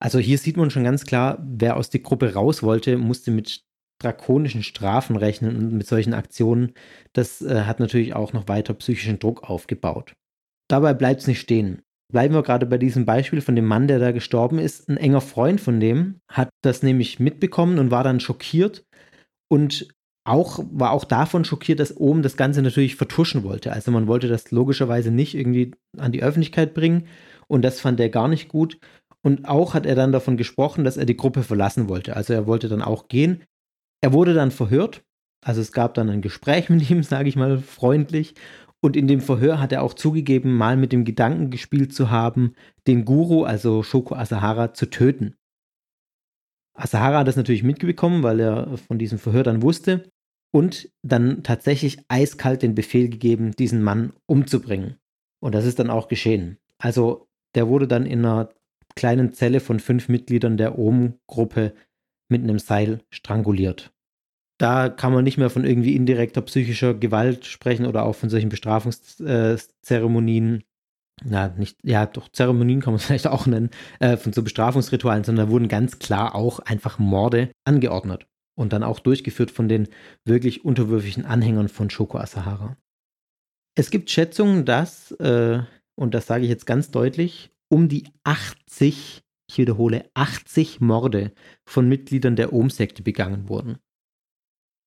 [0.02, 3.64] Also hier sieht man schon ganz klar, wer aus der Gruppe raus wollte, musste mit
[4.00, 6.72] drakonischen Strafen rechnen und mit solchen Aktionen.
[7.12, 10.14] Das äh, hat natürlich auch noch weiter psychischen Druck aufgebaut.
[10.68, 11.82] Dabei bleibt es nicht stehen
[12.14, 14.88] bleiben wir gerade bei diesem Beispiel von dem Mann, der da gestorben ist.
[14.88, 18.84] Ein enger Freund von dem hat das nämlich mitbekommen und war dann schockiert
[19.48, 19.88] und
[20.24, 23.72] auch, war auch davon schockiert, dass Ohm das Ganze natürlich vertuschen wollte.
[23.72, 27.08] Also man wollte das logischerweise nicht irgendwie an die Öffentlichkeit bringen
[27.48, 28.78] und das fand er gar nicht gut.
[29.22, 32.14] Und auch hat er dann davon gesprochen, dass er die Gruppe verlassen wollte.
[32.14, 33.42] Also er wollte dann auch gehen.
[34.04, 35.02] Er wurde dann verhört.
[35.42, 38.34] Also es gab dann ein Gespräch mit ihm, sage ich mal freundlich.
[38.82, 42.52] Und in dem Verhör hat er auch zugegeben, mal mit dem Gedanken gespielt zu haben,
[42.86, 45.36] den Guru, also Shoko Asahara, zu töten.
[46.74, 50.10] Asahara hat das natürlich mitbekommen, weil er von diesem Verhör dann wusste
[50.52, 54.98] und dann tatsächlich eiskalt den Befehl gegeben, diesen Mann umzubringen.
[55.40, 56.58] Und das ist dann auch geschehen.
[56.76, 58.50] Also der wurde dann in einer
[58.96, 61.72] kleinen Zelle von fünf Mitgliedern der Ohm-Gruppe
[62.28, 63.93] mit einem Seil stranguliert
[64.64, 68.48] da kann man nicht mehr von irgendwie indirekter psychischer Gewalt sprechen oder auch von solchen
[68.48, 70.64] Bestrafungszeremonien.
[71.22, 73.68] Ja, nicht, ja, doch, Zeremonien kann man es vielleicht auch nennen,
[74.00, 78.26] äh, von so Bestrafungsritualen, sondern da wurden ganz klar auch einfach Morde angeordnet
[78.58, 79.88] und dann auch durchgeführt von den
[80.24, 82.78] wirklich unterwürfigen Anhängern von Shoko Asahara.
[83.76, 85.60] Es gibt Schätzungen, dass, äh,
[85.94, 91.32] und das sage ich jetzt ganz deutlich, um die 80, ich wiederhole, 80 Morde
[91.66, 93.76] von Mitgliedern der Ohm-Sekte begangen wurden.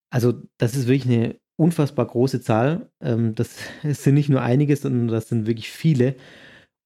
[0.09, 2.89] Also, das ist wirklich eine unfassbar große Zahl.
[3.01, 6.15] Ähm, das sind nicht nur einige, sondern das sind wirklich viele.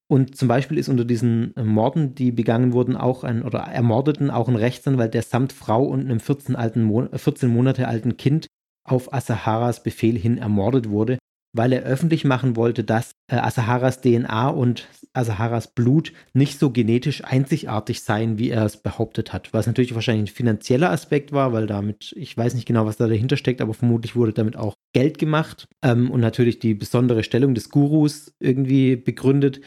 [0.08, 4.48] Und zum Beispiel ist unter diesen Morden, die begangen wurden, auch ein oder ermordeten auch
[4.48, 8.46] ein Rechtsanwalt, der samt Frau und einem 14, alten Mon 14 Monate alten Kind
[8.84, 11.16] auf Asaharas Befehl hin ermordet wurde
[11.52, 17.22] weil er öffentlich machen wollte, dass äh, Asaharas DNA und Asaharas Blut nicht so genetisch
[17.24, 19.52] einzigartig seien, wie er es behauptet hat.
[19.52, 23.06] Was natürlich wahrscheinlich ein finanzieller Aspekt war, weil damit, ich weiß nicht genau, was da
[23.06, 27.54] dahinter steckt, aber vermutlich wurde damit auch Geld gemacht ähm, und natürlich die besondere Stellung
[27.54, 29.60] des Gurus irgendwie begründet.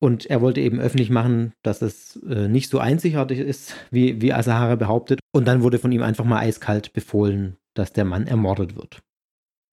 [0.00, 4.34] Und er wollte eben öffentlich machen, dass es äh, nicht so einzigartig ist, wie, wie
[4.34, 5.20] Asahara behauptet.
[5.32, 9.00] Und dann wurde von ihm einfach mal eiskalt befohlen, dass der Mann ermordet wird.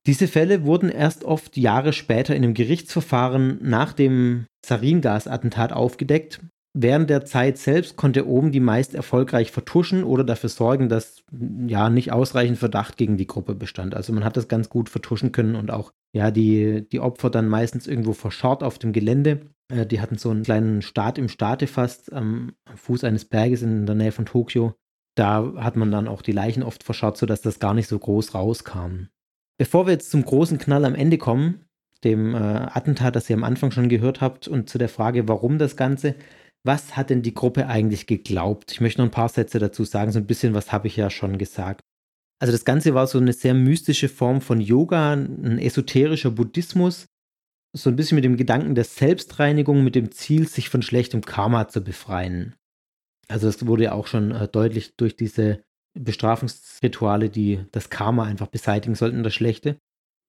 [0.07, 6.41] Diese Fälle wurden erst oft Jahre später in einem Gerichtsverfahren nach dem Saringas-Attentat aufgedeckt.
[6.73, 11.23] Während der Zeit selbst konnte Oben die meist erfolgreich vertuschen oder dafür sorgen, dass
[11.67, 13.93] ja nicht ausreichend Verdacht gegen die Gruppe bestand.
[13.93, 17.49] Also man hat das ganz gut vertuschen können und auch ja die, die Opfer dann
[17.49, 19.41] meistens irgendwo verscharrt auf dem Gelände.
[19.67, 23.85] Äh, die hatten so einen kleinen Staat im Staate fast am Fuß eines Berges in
[23.85, 24.73] der Nähe von Tokio.
[25.15, 28.33] Da hat man dann auch die Leichen oft verscharrt, sodass das gar nicht so groß
[28.33, 29.07] rauskam.
[29.61, 31.65] Bevor wir jetzt zum großen Knall am Ende kommen,
[32.03, 35.59] dem äh, Attentat, das ihr am Anfang schon gehört habt, und zu der Frage, warum
[35.59, 36.15] das Ganze,
[36.63, 38.71] was hat denn die Gruppe eigentlich geglaubt?
[38.71, 41.11] Ich möchte noch ein paar Sätze dazu sagen, so ein bisschen, was habe ich ja
[41.11, 41.81] schon gesagt.
[42.39, 47.05] Also das Ganze war so eine sehr mystische Form von Yoga, ein esoterischer Buddhismus,
[47.77, 51.67] so ein bisschen mit dem Gedanken der Selbstreinigung, mit dem Ziel, sich von schlechtem Karma
[51.67, 52.55] zu befreien.
[53.27, 55.61] Also das wurde ja auch schon äh, deutlich durch diese
[55.93, 59.77] Bestrafungsrituale, die das Karma einfach beseitigen sollten, das Schlechte.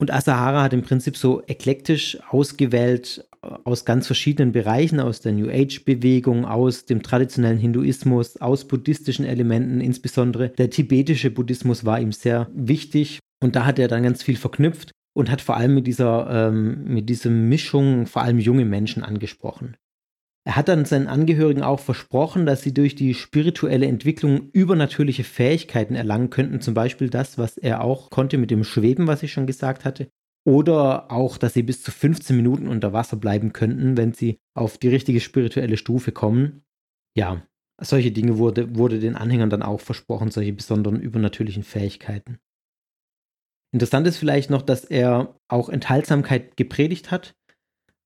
[0.01, 3.25] Und Asahara hat im Prinzip so eklektisch ausgewählt
[3.65, 9.81] aus ganz verschiedenen Bereichen, aus der New Age-Bewegung, aus dem traditionellen Hinduismus, aus buddhistischen Elementen,
[9.81, 13.19] insbesondere der tibetische Buddhismus war ihm sehr wichtig.
[13.43, 16.85] Und da hat er dann ganz viel verknüpft und hat vor allem mit dieser, ähm,
[16.85, 19.77] mit dieser Mischung vor allem junge Menschen angesprochen.
[20.45, 25.95] Er hat dann seinen Angehörigen auch versprochen, dass sie durch die spirituelle Entwicklung übernatürliche Fähigkeiten
[25.95, 29.47] erlangen könnten, zum Beispiel das, was er auch konnte mit dem Schweben, was ich schon
[29.47, 30.09] gesagt hatte,
[30.45, 34.79] oder auch, dass sie bis zu 15 Minuten unter Wasser bleiben könnten, wenn sie auf
[34.79, 36.65] die richtige spirituelle Stufe kommen.
[37.17, 37.47] Ja,
[37.81, 42.39] solche Dinge wurde, wurde den Anhängern dann auch versprochen, solche besonderen übernatürlichen Fähigkeiten.
[43.73, 47.35] Interessant ist vielleicht noch, dass er auch Enthaltsamkeit gepredigt hat.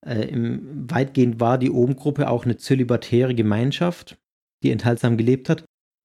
[0.06, 4.16] Äh, im, weitgehend war die Ohm-Gruppe auch eine zölibatäre Gemeinschaft,
[4.62, 5.64] die enthaltsam gelebt hat.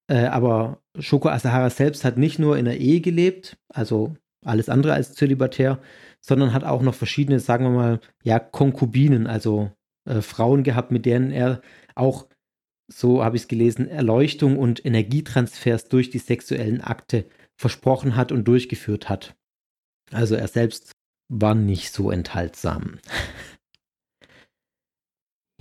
[0.09, 4.93] Äh, aber Shoko Asahara selbst hat nicht nur in der Ehe gelebt, also alles andere
[4.93, 5.79] als zölibatär,
[6.19, 9.71] sondern hat auch noch verschiedene, sagen wir mal, ja, Konkubinen, also
[10.09, 11.61] äh, Frauen gehabt, mit denen er
[11.95, 12.27] auch,
[12.91, 18.47] so habe ich es gelesen, Erleuchtung und Energietransfers durch die sexuellen Akte versprochen hat und
[18.47, 19.35] durchgeführt hat.
[20.11, 20.91] Also er selbst
[21.29, 22.97] war nicht so enthaltsam.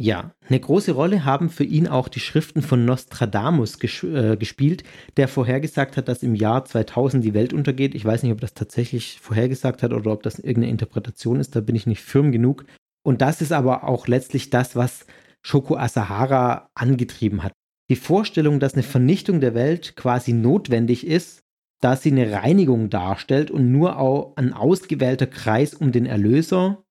[0.02, 4.82] Ja, eine große Rolle haben für ihn auch die Schriften von Nostradamus ges äh, gespielt,
[5.18, 7.94] der vorhergesagt hat, dass im Jahr 2000 die Welt untergeht.
[7.94, 11.60] Ich weiß nicht, ob das tatsächlich vorhergesagt hat oder ob das irgendeine Interpretation ist, da
[11.60, 12.64] bin ich nicht firm genug.
[13.02, 15.04] Und das ist aber auch letztlich das, was
[15.42, 17.52] Shoko Asahara angetrieben hat.
[17.90, 21.42] Die Vorstellung, dass eine Vernichtung der Welt quasi notwendig ist,
[21.82, 26.82] da sie eine Reinigung darstellt und nur auch ein ausgewählter Kreis um den Erlöser,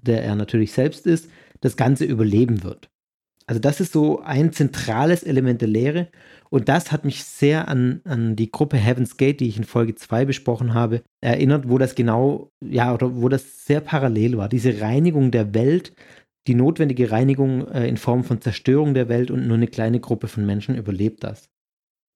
[0.00, 1.28] der er natürlich selbst ist,
[1.66, 2.88] das Ganze überleben wird.
[3.46, 6.08] Also das ist so ein zentrales Element der Lehre
[6.50, 9.94] und das hat mich sehr an, an die Gruppe Heaven's Gate, die ich in Folge
[9.94, 14.48] 2 besprochen habe, erinnert, wo das genau, ja, oder wo das sehr parallel war.
[14.48, 15.92] Diese Reinigung der Welt,
[16.48, 20.28] die notwendige Reinigung äh, in Form von Zerstörung der Welt und nur eine kleine Gruppe
[20.28, 21.48] von Menschen überlebt das.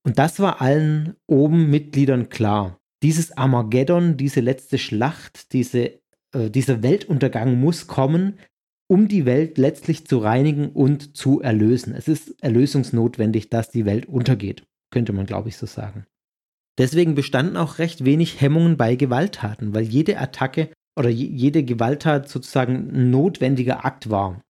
[0.04, 2.78] Und das war allen oben Mitgliedern klar.
[3.02, 6.00] Dieses Armageddon, diese letzte Schlacht, diese,
[6.32, 8.38] äh, dieser Weltuntergang muss kommen,
[8.90, 11.94] um die Welt letztlich zu reinigen und zu erlösen.
[11.94, 16.06] Es ist erlösungsnotwendig, dass die Welt untergeht, könnte man, glaube ich, so sagen.
[16.76, 22.90] Deswegen bestanden auch recht wenig Hemmungen bei Gewalttaten, weil jede Attacke oder jede Gewalttat sozusagen
[22.92, 24.42] ein notwendiger Akt war.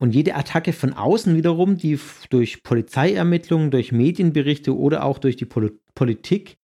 [0.00, 1.98] Und jede Attacke von außen wiederum, die
[2.30, 6.54] durch Polizeiermittlungen, durch Medienberichte oder auch durch die Pol Politik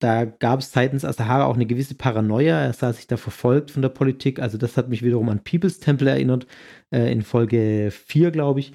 [0.00, 2.60] da gab es seitens Asahara auch eine gewisse Paranoia.
[2.60, 4.40] Er sah sich da verfolgt von der Politik.
[4.40, 6.46] Also das hat mich wiederum an People's Temple erinnert,
[6.90, 8.72] äh, in Folge 4, glaube ich.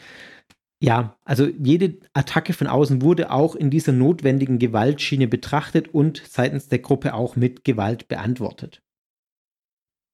[0.82, 6.70] Ja, also jede Attacke von außen wurde auch in dieser notwendigen Gewaltschiene betrachtet und seitens
[6.70, 8.82] der Gruppe auch mit Gewalt beantwortet.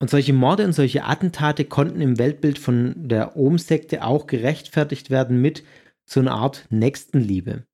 [0.02, 5.40] Und solche Morde und solche Attentate konnten im Weltbild von der Ohm-Sekte auch gerechtfertigt werden
[5.42, 5.64] mit
[6.06, 7.66] so einer Art Nächstenliebe.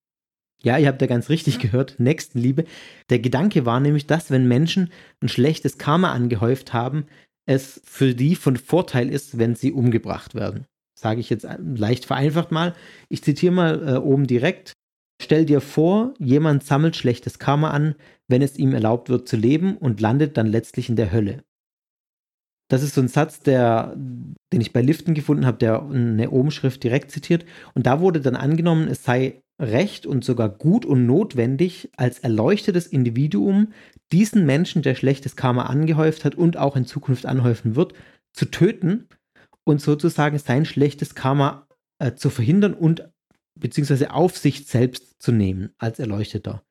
[0.63, 2.65] Ja, ihr habt ja ganz richtig gehört, Nächstenliebe.
[3.09, 4.91] Der Gedanke war nämlich, dass wenn Menschen
[5.21, 7.05] ein schlechtes Karma angehäuft haben,
[7.47, 10.65] es für die von Vorteil ist, wenn sie umgebracht werden.
[10.97, 12.75] Sage ich jetzt leicht vereinfacht mal.
[13.09, 14.73] Ich zitiere mal äh, oben direkt.
[15.21, 17.95] Stell dir vor, jemand sammelt schlechtes Karma an,
[18.27, 21.43] wenn es ihm erlaubt wird zu leben und landet dann letztlich in der Hölle.
[22.69, 26.83] Das ist so ein Satz, der, den ich bei Liften gefunden habe, der eine Obenschrift
[26.83, 27.45] direkt zitiert.
[27.73, 32.87] Und da wurde dann angenommen, es sei recht und sogar gut und notwendig, als erleuchtetes
[32.87, 33.73] Individuum
[34.11, 37.93] diesen Menschen, der schlechtes Karma angehäuft hat und auch in Zukunft anhäufen wird,
[38.33, 39.07] zu töten
[39.63, 41.67] und sozusagen sein schlechtes Karma
[41.99, 43.09] äh, zu verhindern und
[43.59, 46.63] beziehungsweise auf sich selbst zu nehmen als Erleuchteter.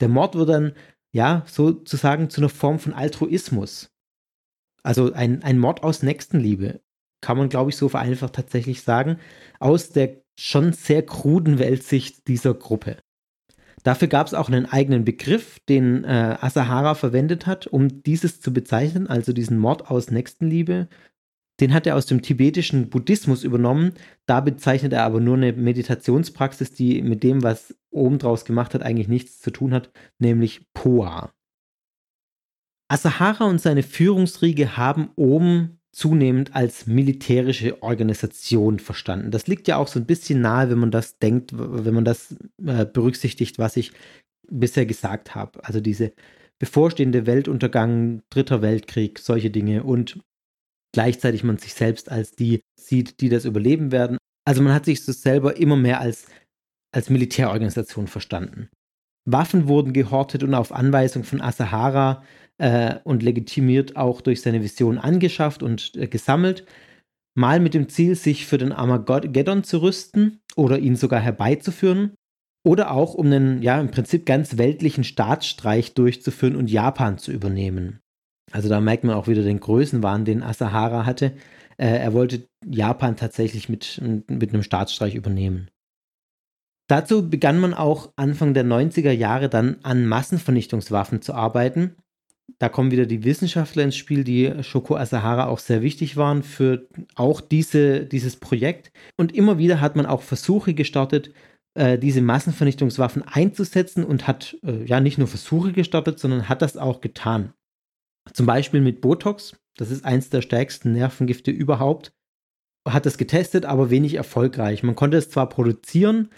[0.00, 0.72] Der Mord wird dann
[1.12, 3.90] ja sozusagen zu einer Form von Altruismus.
[4.84, 6.80] Also ein, ein Mord aus Nächstenliebe,
[7.20, 9.18] kann man, glaube ich, so vereinfacht tatsächlich sagen,
[9.58, 12.98] aus der schon sehr kruden Weltsicht dieser Gruppe.
[13.82, 18.52] Dafür gab es auch einen eigenen Begriff, den äh, Asahara verwendet hat, um dieses zu
[18.52, 20.88] bezeichnen, also diesen Mord aus Nächstenliebe.
[21.60, 23.94] Den hat er aus dem tibetischen Buddhismus übernommen.
[24.26, 28.82] Da bezeichnet er aber nur eine Meditationspraxis, die mit dem, was oben draus gemacht hat,
[28.82, 31.32] eigentlich nichts zu tun hat, nämlich Poa.
[32.88, 39.32] Asahara und seine Führungsriege haben oben zunehmend als militärische Organisation verstanden.
[39.32, 42.36] Das liegt ja auch so ein bisschen nahe, wenn man das denkt, wenn man das
[42.64, 43.90] äh, berücksichtigt, was ich
[44.48, 45.64] bisher gesagt habe.
[45.64, 46.12] Also diese
[46.60, 50.20] bevorstehende Weltuntergang, dritter Weltkrieg, solche Dinge und
[50.94, 54.18] gleichzeitig man sich selbst als die sieht, die das überleben werden.
[54.46, 56.26] Also man hat sich so selber immer mehr als,
[56.94, 58.68] als Militärorganisation verstanden.
[59.28, 62.22] Waffen wurden gehortet und auf Anweisung von Asahara
[62.58, 66.64] äh, und legitimiert auch durch seine Vision angeschafft und äh, gesammelt.
[67.34, 72.14] Mal mit dem Ziel, sich für den Armageddon zu rüsten oder ihn sogar herbeizuführen.
[72.66, 78.00] Oder auch, um einen, ja, im Prinzip ganz weltlichen Staatsstreich durchzuführen und Japan zu übernehmen.
[78.50, 81.34] Also da merkt man auch wieder den Größenwahn, den Asahara hatte.
[81.76, 85.70] Äh, er wollte Japan tatsächlich mit, mit einem Staatsstreich übernehmen.
[86.88, 91.94] Dazu begann man auch Anfang der 90er Jahre dann an Massenvernichtungswaffen zu arbeiten
[92.58, 96.88] da kommen wieder die Wissenschaftler ins Spiel, die Shoko Asahara auch sehr wichtig waren für
[97.14, 98.90] auch diese, dieses Projekt.
[99.16, 101.32] Und immer wieder hat man auch Versuche gestartet,
[101.74, 106.76] äh, diese Massenvernichtungswaffen einzusetzen und hat äh, ja nicht nur Versuche gestartet, sondern hat das
[106.76, 107.52] auch getan.
[108.32, 112.12] Zum Beispiel mit Botox, das ist eins der stärksten Nervengifte überhaupt,
[112.86, 114.82] hat das getestet, aber wenig erfolgreich.
[114.82, 116.30] Man konnte es zwar produzieren,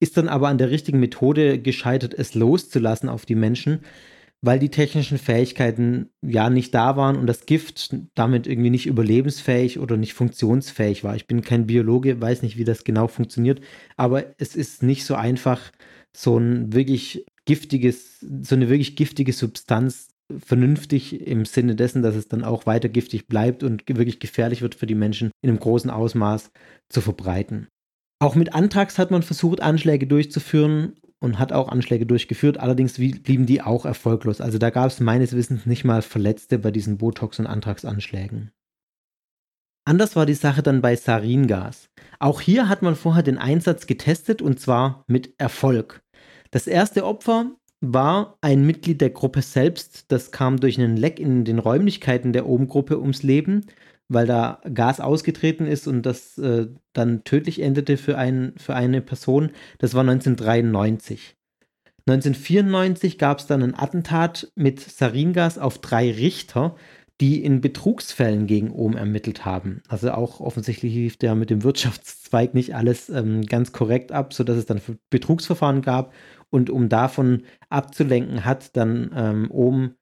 [0.00, 3.80] ist dann aber an der richtigen Methode gescheitert, es loszulassen auf die Menschen
[4.40, 9.78] weil die technischen Fähigkeiten ja nicht da waren und das Gift damit irgendwie nicht überlebensfähig
[9.78, 11.16] oder nicht funktionsfähig war.
[11.16, 13.60] Ich bin kein Biologe, weiß nicht, wie das genau funktioniert,
[13.96, 15.60] aber es ist nicht so einfach,
[16.16, 22.28] so ein wirklich giftiges, so eine wirklich giftige Substanz vernünftig im Sinne dessen, dass es
[22.28, 25.90] dann auch weiter giftig bleibt und wirklich gefährlich wird für die Menschen in einem großen
[25.90, 26.50] Ausmaß
[26.88, 27.68] zu verbreiten.
[28.20, 32.58] Auch mit Antrax hat man versucht, Anschläge durchzuführen und hat auch Anschläge durchgeführt.
[32.58, 34.40] Allerdings blieben die auch erfolglos.
[34.40, 38.50] Also da gab es meines Wissens nicht mal Verletzte bei diesen Botox- und Antragsanschlägen.
[39.84, 41.88] Anders war die Sache dann bei Saringas.
[42.18, 46.02] Auch hier hat man vorher den Einsatz getestet und zwar mit Erfolg.
[46.50, 50.12] Das erste Opfer war ein Mitglied der Gruppe selbst.
[50.12, 53.66] Das kam durch einen Leck in den Räumlichkeiten der Ohm-Gruppe ums Leben
[54.08, 59.00] weil da Gas ausgetreten ist und das äh, dann tödlich endete für, ein, für eine
[59.02, 59.50] Person.
[59.78, 61.36] Das war 1993.
[62.06, 66.74] 1994 gab es dann ein Attentat mit Saringas auf drei Richter,
[67.20, 69.82] die in Betrugsfällen gegen Ohm ermittelt haben.
[69.88, 74.56] Also auch offensichtlich lief der mit dem Wirtschaftszweig nicht alles ähm, ganz korrekt ab, sodass
[74.56, 74.80] es dann
[75.10, 76.14] Betrugsverfahren gab.
[76.48, 79.96] Und um davon abzulenken, hat dann ähm, Ohm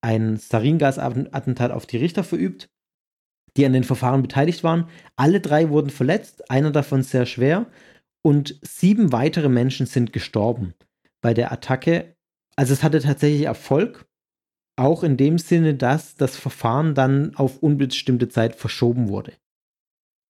[0.00, 2.71] ein Saringas-Attentat auf die Richter verübt
[3.56, 4.88] die an den Verfahren beteiligt waren.
[5.16, 7.66] Alle drei wurden verletzt, einer davon sehr schwer
[8.22, 10.74] und sieben weitere Menschen sind gestorben
[11.20, 12.14] bei der Attacke.
[12.56, 14.06] Also es hatte tatsächlich Erfolg,
[14.76, 19.32] auch in dem Sinne, dass das Verfahren dann auf unbestimmte Zeit verschoben wurde.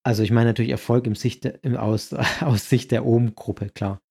[0.04, 4.02] Also ich meine natürlich Erfolg im Sicht, im aus, aus Sicht der Ohm-Gruppe, klar.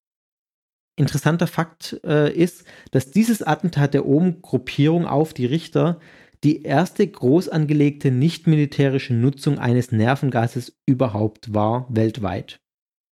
[0.96, 5.98] Interessanter Fakt äh, ist, dass dieses Attentat der Ohm-Gruppierung auf die Richter
[6.42, 12.60] die erste groß angelegte nicht-militärische Nutzung eines Nervengases überhaupt war weltweit.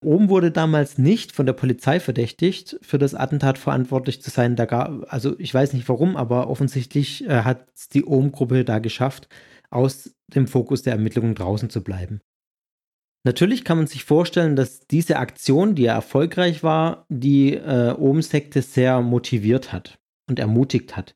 [0.04, 4.54] Ohm wurde damals nicht von der Polizei verdächtigt, für das Attentat verantwortlich zu sein.
[4.54, 9.28] Da gab, also ich weiß nicht warum, aber offensichtlich äh, hat die Ohm-Gruppe da geschafft,
[9.70, 12.20] aus dem Fokus der Ermittlungen draußen zu bleiben.
[13.24, 18.62] Natürlich kann man sich vorstellen, dass diese Aktion, die ja erfolgreich war, die äh, Ohm-Sekte
[18.62, 19.98] sehr motiviert hat
[20.28, 21.15] und ermutigt hat.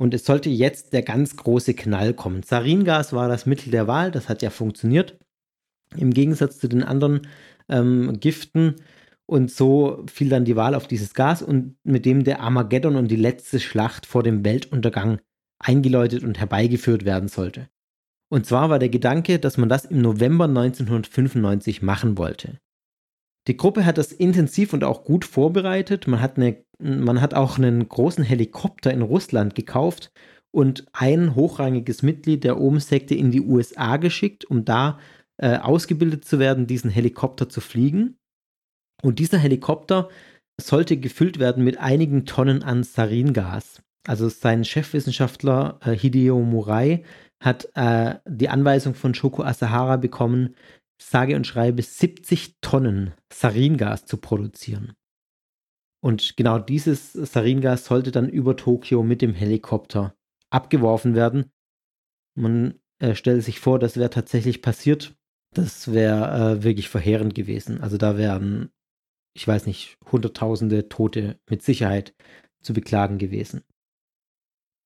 [0.00, 2.42] Und es sollte jetzt der ganz große Knall kommen.
[2.42, 5.18] Saringas war das Mittel der Wahl, das hat ja funktioniert.
[5.94, 7.28] Im Gegensatz zu den anderen
[7.68, 8.76] ähm, Giften.
[9.26, 13.08] Und so fiel dann die Wahl auf dieses Gas und mit dem der Armageddon und
[13.08, 15.20] die letzte Schlacht vor dem Weltuntergang
[15.58, 17.68] eingeläutet und herbeigeführt werden sollte.
[18.30, 22.58] Und zwar war der Gedanke, dass man das im November 1995 machen wollte.
[23.48, 26.06] Die Gruppe hat das intensiv und auch gut vorbereitet.
[26.06, 30.12] Man hat, eine, man hat auch einen großen Helikopter in Russland gekauft
[30.50, 34.98] und ein hochrangiges Mitglied der Ohm-Sekte in die USA geschickt, um da
[35.38, 38.18] äh, ausgebildet zu werden, diesen Helikopter zu fliegen.
[39.02, 40.10] Und dieser Helikopter
[40.60, 43.82] sollte gefüllt werden mit einigen Tonnen an Saringas.
[44.06, 47.04] Also sein Chefwissenschaftler äh, Hideo Murai
[47.42, 50.56] hat äh, die Anweisung von Shoko Asahara bekommen,
[51.00, 54.94] sage und schreibe 70 Tonnen Saringas zu produzieren.
[56.02, 60.14] Und genau dieses Saringas sollte dann über Tokio mit dem Helikopter
[60.50, 61.50] abgeworfen werden.
[62.34, 65.14] Man äh, stellt sich vor, das wäre tatsächlich passiert.
[65.54, 67.80] Das wäre äh, wirklich verheerend gewesen.
[67.80, 68.70] Also da wären,
[69.34, 72.14] ich weiß nicht, Hunderttausende Tote mit Sicherheit
[72.62, 73.62] zu beklagen gewesen.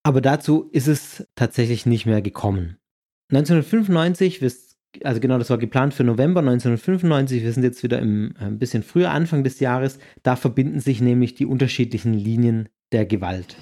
[0.05, 2.79] Aber dazu ist es tatsächlich nicht mehr gekommen.
[3.31, 4.43] 1995,
[5.03, 8.59] also genau, das war geplant für November 1995, wir sind jetzt wieder im, äh, ein
[8.59, 13.57] bisschen früher, Anfang des Jahres, da verbinden sich nämlich die unterschiedlichen Linien der Gewalt.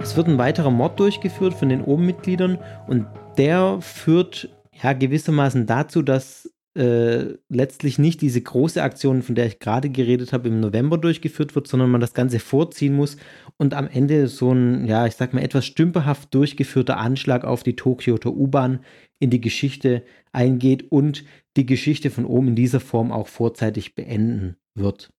[0.00, 4.48] Es wird ein weiterer Mord durchgeführt von den Oben-Mitgliedern und der führt
[4.82, 10.32] ja gewissermaßen dazu, dass äh, letztlich nicht diese große Aktion, von der ich gerade geredet
[10.32, 13.16] habe, im November durchgeführt wird, sondern man das Ganze vorziehen muss
[13.56, 17.76] und am Ende so ein, ja, ich sag mal, etwas stümperhaft durchgeführter Anschlag auf die
[17.76, 18.80] Tokioter U-Bahn
[19.20, 20.02] in die Geschichte
[20.32, 21.24] eingeht und
[21.56, 25.12] die Geschichte von oben in dieser Form auch vorzeitig beenden wird.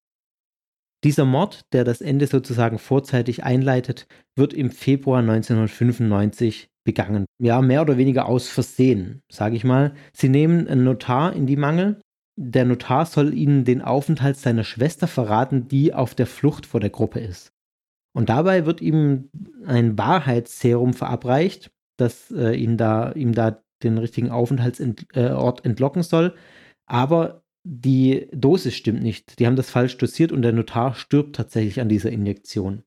[1.05, 7.25] Dieser Mord, der das Ende sozusagen vorzeitig einleitet, wird im Februar 1995 begangen.
[7.41, 9.93] Ja, mehr oder weniger aus Versehen, sage ich mal.
[10.13, 11.99] Sie nehmen einen Notar in die Mangel.
[12.37, 16.89] Der Notar soll ihnen den Aufenthalt seiner Schwester verraten, die auf der Flucht vor der
[16.89, 17.51] Gruppe ist.
[18.13, 19.29] Und dabei wird ihm
[19.65, 26.35] ein Wahrheitsserum verabreicht, das äh, ihn da, ihm da den richtigen Aufenthaltsort äh, entlocken soll.
[26.85, 29.39] Aber die Dosis stimmt nicht.
[29.39, 32.83] Die haben das falsch dosiert und der Notar stirbt tatsächlich an dieser Injektion.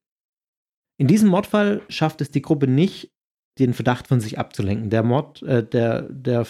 [0.98, 3.10] In diesem Mordfall schafft es die Gruppe nicht,
[3.58, 4.90] den Verdacht von sich abzulenken.
[4.90, 6.46] Der Mord, äh, der, der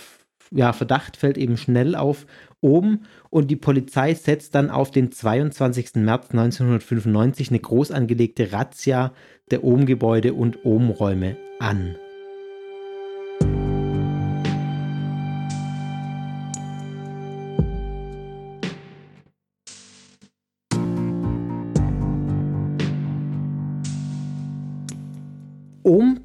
[0.50, 2.26] ja, Verdacht fällt eben schnell auf
[2.60, 5.96] oben und die Polizei setzt dann auf den 22.
[5.96, 9.12] März 1995 eine groß angelegte Razzia
[9.50, 11.96] der Ohmgebäude und Ohmräume an.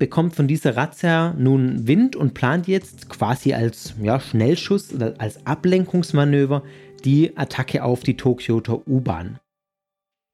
[0.04, 5.45] Bekommt von dieser Razzia nun Wind und plant jetzt quasi als ja, Schnellschuss oder als
[5.45, 6.62] Ablenkungsmanöver
[7.06, 9.39] die Attacke auf die Tokioter U-Bahn.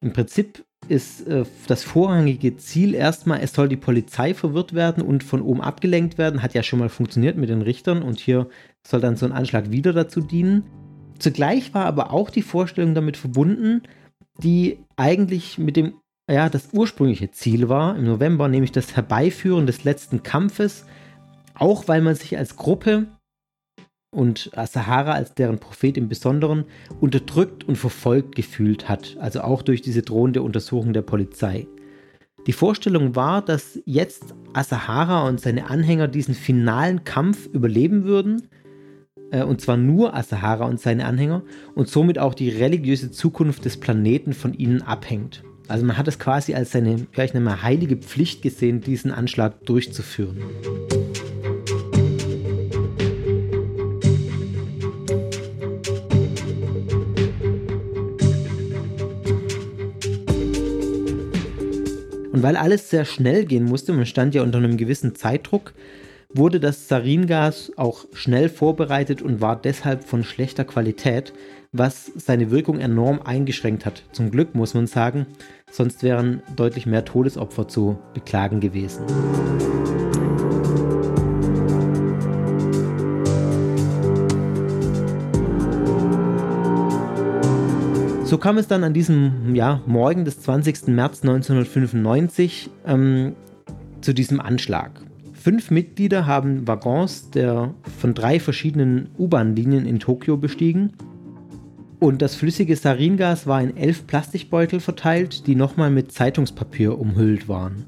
[0.04, 5.24] Im Prinzip ist äh, das vorrangige Ziel erstmal, es soll die Polizei verwirrt werden und
[5.24, 6.42] von oben abgelenkt werden.
[6.42, 8.50] Hat ja schon mal funktioniert mit den Richtern und hier
[8.84, 10.64] soll dann so ein Anschlag wieder dazu dienen.
[11.20, 13.84] Zugleich war aber auch die Vorstellung damit verbunden,
[14.42, 15.94] die eigentlich mit dem
[16.30, 20.86] ja, das ursprüngliche Ziel war im November, nämlich das Herbeiführen des letzten Kampfes,
[21.56, 23.08] auch weil man sich als Gruppe
[24.12, 26.66] und Sahara als deren Prophet im Besonderen
[27.00, 31.68] unterdrückt und verfolgt gefühlt hat, also auch durch diese drohende Untersuchung der Polizei.
[32.48, 38.48] Die Vorstellung war, dass jetzt Asahara und seine Anhänger diesen finalen Kampf überleben würden,
[39.32, 41.44] äh, und zwar nur Asahara und seine Anhänger,
[41.76, 45.44] und somit auch die religiöse Zukunft des Planeten von ihnen abhängt.
[45.70, 49.12] Also man hat es quasi als seine, ja, ich nenne mal, heilige Pflicht gesehen, diesen
[49.12, 50.42] Anschlag durchzuführen.
[62.32, 65.74] Und weil alles sehr schnell gehen musste, man stand ja unter einem gewissen Zeitdruck,
[66.34, 71.34] wurde das Saringas auch schnell vorbereitet und war deshalb von schlechter Qualität,
[71.72, 74.04] was seine Wirkung enorm eingeschränkt hat.
[74.12, 75.28] Zum Glück muss man sagen,
[75.72, 79.06] sonst wären deutlich mehr Todesopfer zu beklagen gewesen.
[88.30, 90.90] So kam es dann an diesem ja, Morgen des 20.
[90.90, 93.34] März 1995 ähm,
[94.02, 95.02] zu diesem Anschlag.
[95.34, 100.94] Fünf Mitglieder haben Waggons der von drei verschiedenen U-Bahn-Linien in Tokio bestiegen.
[102.00, 107.86] Und das flüssige Saringas war in elf Plastikbeutel verteilt, die nochmal mit Zeitungspapier umhüllt waren.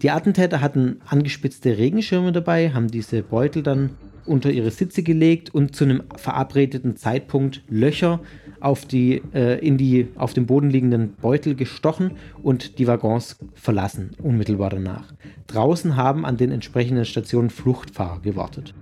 [0.00, 3.90] Die Attentäter hatten angespitzte Regenschirme dabei, haben diese Beutel dann
[4.24, 8.20] unter ihre Sitze gelegt und zu einem verabredeten Zeitpunkt Löcher
[8.60, 12.12] auf, die, äh, in die auf dem Boden liegenden Beutel gestochen
[12.42, 15.12] und die Waggons verlassen, unmittelbar danach.
[15.48, 18.74] Draußen haben an den entsprechenden Stationen Fluchtfahrer gewartet.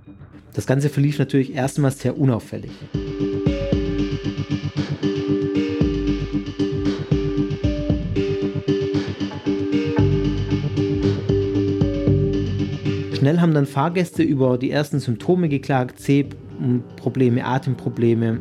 [0.53, 2.73] Das Ganze verlief natürlich erstmals sehr unauffällig.
[13.27, 18.39] Schnell haben dann Fahrgäste über die ersten Symptome geklagt, C-Probleme, Atemprobleme,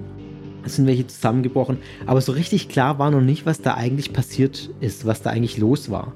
[0.64, 4.70] es sind welche zusammengebrochen, aber so richtig klar war noch nicht, was da eigentlich passiert
[4.82, 6.14] ist, was da eigentlich los war.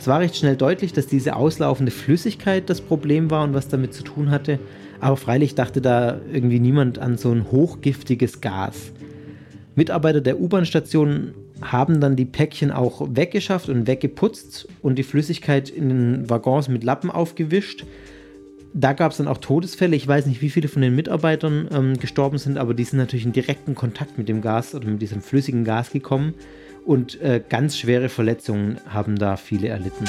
[0.00, 3.94] Es war recht schnell deutlich, dass diese auslaufende Flüssigkeit das Problem war und was damit
[3.94, 4.58] zu tun hatte,
[4.98, 8.90] aber freilich dachte da irgendwie niemand an so ein hochgiftiges Gas.
[9.76, 11.34] Mitarbeiter der U-Bahn-Station
[11.70, 16.84] haben dann die Päckchen auch weggeschafft und weggeputzt und die Flüssigkeit in den Waggons mit
[16.84, 17.84] Lappen aufgewischt.
[18.74, 19.94] Da gab es dann auch Todesfälle.
[19.94, 23.26] Ich weiß nicht, wie viele von den Mitarbeitern ähm, gestorben sind, aber die sind natürlich
[23.26, 26.34] in direkten Kontakt mit dem Gas oder mit diesem flüssigen Gas gekommen
[26.84, 30.04] und äh, ganz schwere Verletzungen haben da viele erlitten.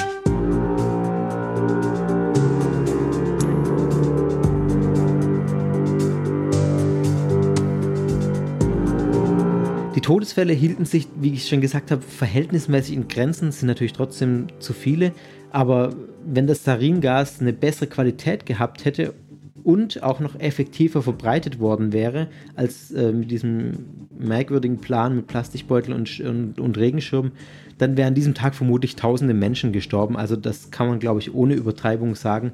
[10.04, 14.74] Todesfälle hielten sich, wie ich schon gesagt habe, verhältnismäßig in Grenzen, sind natürlich trotzdem zu
[14.74, 15.12] viele.
[15.50, 15.94] Aber
[16.26, 19.14] wenn das Saringas eine bessere Qualität gehabt hätte
[19.62, 25.94] und auch noch effektiver verbreitet worden wäre, als äh, mit diesem merkwürdigen Plan mit Plastikbeutel
[25.94, 27.32] und, und, und Regenschirm,
[27.78, 30.18] dann wären an diesem Tag vermutlich tausende Menschen gestorben.
[30.18, 32.52] Also das kann man, glaube ich, ohne Übertreibung sagen,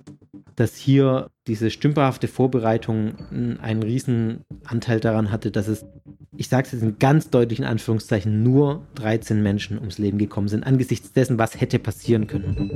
[0.55, 5.85] dass hier diese stümperhafte Vorbereitung einen riesen Anteil daran hatte, dass es
[6.41, 10.64] ich sage es jetzt in ganz deutlichen Anführungszeichen, nur 13 Menschen ums Leben gekommen sind,
[10.64, 12.70] angesichts dessen, was hätte passieren können.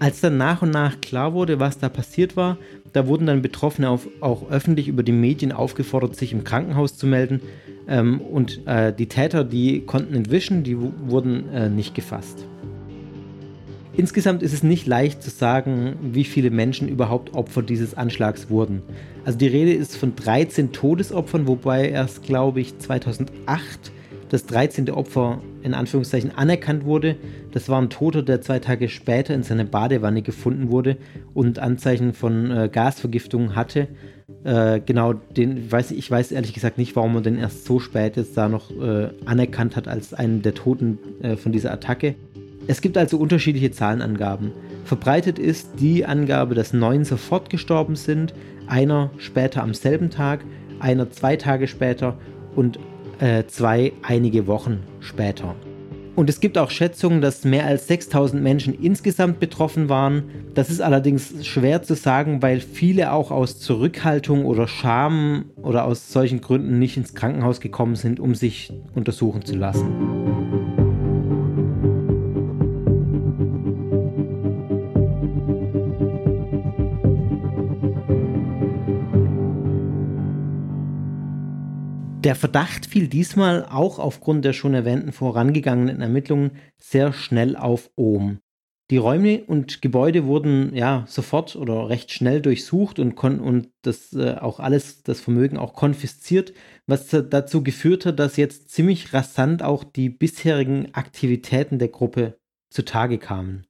[0.00, 2.58] Als dann nach und nach klar wurde, was da passiert war,
[2.92, 7.06] da wurden dann Betroffene auf, auch öffentlich über die Medien aufgefordert, sich im Krankenhaus zu
[7.06, 7.40] melden.
[7.88, 12.46] Ähm, und äh, die Täter, die konnten entwischen, die wurden äh, nicht gefasst.
[13.96, 18.82] Insgesamt ist es nicht leicht zu sagen, wie viele Menschen überhaupt Opfer dieses Anschlags wurden.
[19.24, 23.92] Also die Rede ist von 13 Todesopfern, wobei erst, glaube ich, 2008
[24.30, 24.90] das 13.
[24.90, 27.14] Opfer in Anführungszeichen anerkannt wurde.
[27.52, 30.96] Das war ein Toter, der zwei Tage später in seiner Badewanne gefunden wurde
[31.32, 33.86] und Anzeichen von äh, Gasvergiftung hatte.
[34.44, 38.16] Äh, genau, den weiß ich weiß ehrlich gesagt nicht, warum man den erst so spät
[38.16, 42.14] jetzt da noch äh, anerkannt hat als einen der Toten äh, von dieser Attacke.
[42.66, 44.52] Es gibt also unterschiedliche Zahlenangaben.
[44.84, 48.34] Verbreitet ist die Angabe, dass neun sofort gestorben sind,
[48.66, 50.44] einer später am selben Tag,
[50.80, 52.16] einer zwei Tage später
[52.56, 52.78] und
[53.18, 55.54] äh, zwei einige Wochen später.
[56.16, 60.24] Und es gibt auch Schätzungen, dass mehr als 6000 Menschen insgesamt betroffen waren.
[60.54, 66.12] Das ist allerdings schwer zu sagen, weil viele auch aus Zurückhaltung oder Scham oder aus
[66.12, 70.83] solchen Gründen nicht ins Krankenhaus gekommen sind, um sich untersuchen zu lassen.
[82.24, 88.38] Der Verdacht fiel diesmal auch aufgrund der schon erwähnten vorangegangenen Ermittlungen sehr schnell auf Ohm.
[88.90, 94.36] Die Räume und Gebäude wurden ja sofort oder recht schnell durchsucht und, und das äh,
[94.40, 96.54] auch alles, das Vermögen auch konfisziert,
[96.86, 102.38] was dazu geführt hat, dass jetzt ziemlich rasant auch die bisherigen Aktivitäten der Gruppe
[102.70, 103.66] zutage kamen.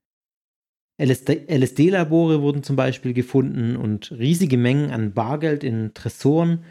[1.00, 6.64] LSD-Labore wurden zum Beispiel gefunden und riesige Mengen an Bargeld in Tresoren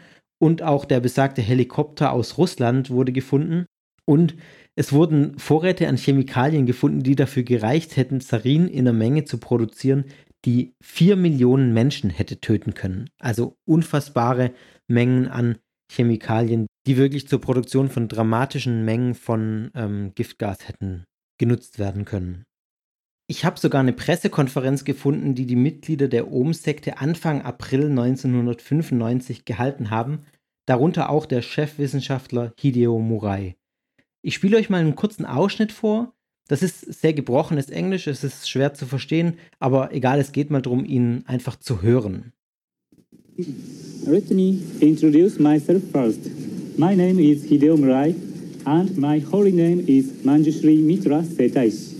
[0.44, 3.64] und auch der besagte Helikopter aus Russland wurde gefunden.
[4.04, 4.36] Und
[4.76, 9.38] es wurden Vorräte an Chemikalien gefunden, die dafür gereicht hätten, Sarin in einer Menge zu
[9.38, 10.04] produzieren,
[10.44, 13.08] die vier Millionen Menschen hätte töten können.
[13.18, 14.52] Also unfassbare
[14.86, 15.56] Mengen an
[15.90, 21.04] Chemikalien, die wirklich zur Produktion von dramatischen Mengen von ähm, Giftgas hätten
[21.38, 22.44] genutzt werden können.
[23.26, 29.88] Ich habe sogar eine Pressekonferenz gefunden, die die Mitglieder der Ohm-Sekte Anfang April 1995 gehalten
[29.88, 30.26] haben,
[30.66, 33.56] darunter auch der Chefwissenschaftler Hideo Murai.
[34.22, 36.14] Ich spiele euch mal einen kurzen Ausschnitt vor.
[36.48, 40.60] Das ist sehr gebrochenes Englisch, es ist schwer zu verstehen, aber egal, es geht mal
[40.60, 42.32] darum, ihn einfach zu hören.
[44.06, 46.20] Let me introduce myself first.
[46.76, 48.14] My name is Hideo Murai,
[48.64, 51.94] and my holy name is Manjushri Mitra Setaishi.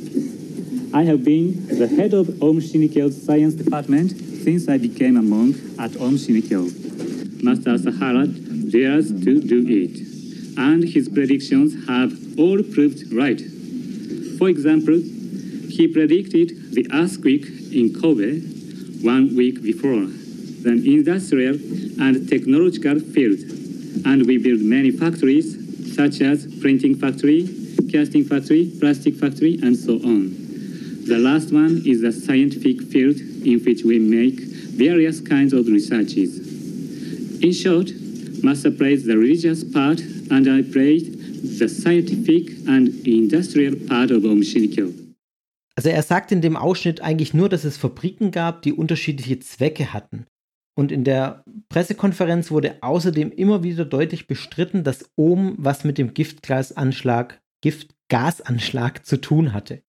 [0.93, 4.13] I have been the head of Om Shinrikyo's science department
[4.45, 6.71] since I became a monk at Om Shinrikyo.
[7.43, 8.29] Master Sahara
[8.75, 9.95] dares to do it,
[10.59, 13.41] and his predictions have all proved right.
[14.39, 14.99] For example,
[15.77, 18.41] he predicted the earthquake in Kobe
[19.03, 20.07] one week before,
[20.67, 21.55] the industrial
[22.03, 23.39] and technological field,
[24.05, 25.49] and we build many factories
[25.95, 27.49] such as printing factory,
[27.93, 30.35] casting factory, plastic factory, and so on.
[31.07, 34.41] The last one is the scientific field in which we make
[34.75, 36.43] various kinds of researches.
[37.41, 37.91] In short,
[38.45, 44.43] Master plays the religious part and I played the scientific and industrial part of Om.
[45.77, 49.93] Also er sagt in dem Ausschnitt eigentlich nur, dass es Fabriken gab, die unterschiedliche Zwecke
[49.93, 50.27] hatten.
[50.77, 56.13] Und in der Pressekonferenz wurde außerdem immer wieder deutlich bestritten, dass Ohm was mit dem
[56.13, 59.83] Giftgasanschlag, Giftgasanschlag zu tun hatte.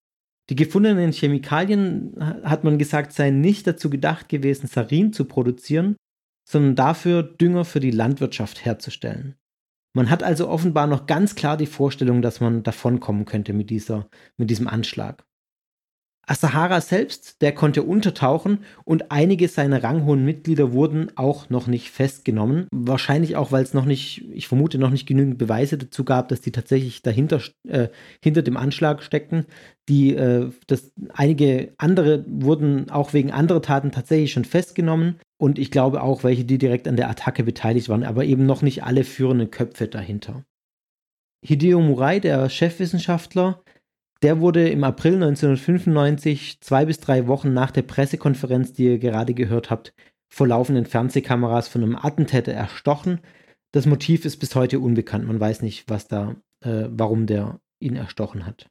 [0.50, 5.96] Die gefundenen Chemikalien, hat man gesagt, seien nicht dazu gedacht gewesen, Sarin zu produzieren,
[6.46, 9.36] sondern dafür Dünger für die Landwirtschaft herzustellen.
[9.94, 14.10] Man hat also offenbar noch ganz klar die Vorstellung, dass man davonkommen könnte mit, dieser,
[14.38, 15.26] mit diesem Anschlag.
[16.28, 22.68] Asahara selbst, der konnte untertauchen und einige seiner ranghohen Mitglieder wurden auch noch nicht festgenommen.
[22.72, 26.42] Wahrscheinlich auch, weil es noch nicht, ich vermute, noch nicht genügend Beweise dazu gab, dass
[26.42, 27.90] die tatsächlich dahinter, äh,
[28.24, 29.46] hinter dem Anschlag steckten.
[29.88, 35.20] Die, äh, das, einige andere wurden auch wegen anderer Taten tatsächlich schon festgenommen.
[35.38, 38.62] Und ich glaube auch, welche, die direkt an der Attacke beteiligt waren, aber eben noch
[38.62, 40.44] nicht alle führenden Köpfe dahinter.
[41.46, 43.62] Hideo Murai, der Chefwissenschaftler,
[44.26, 49.36] der wurde im April 1995, zwei bis drei Wochen nach der Pressekonferenz, die ihr gerade
[49.36, 49.94] gehört habt,
[50.30, 53.20] vor laufenden Fernsehkameras von einem Attentäter erstochen.
[53.72, 55.28] Das Motiv ist bis heute unbekannt.
[55.28, 58.68] Man weiß nicht, was da, äh, warum der ihn erstochen hat.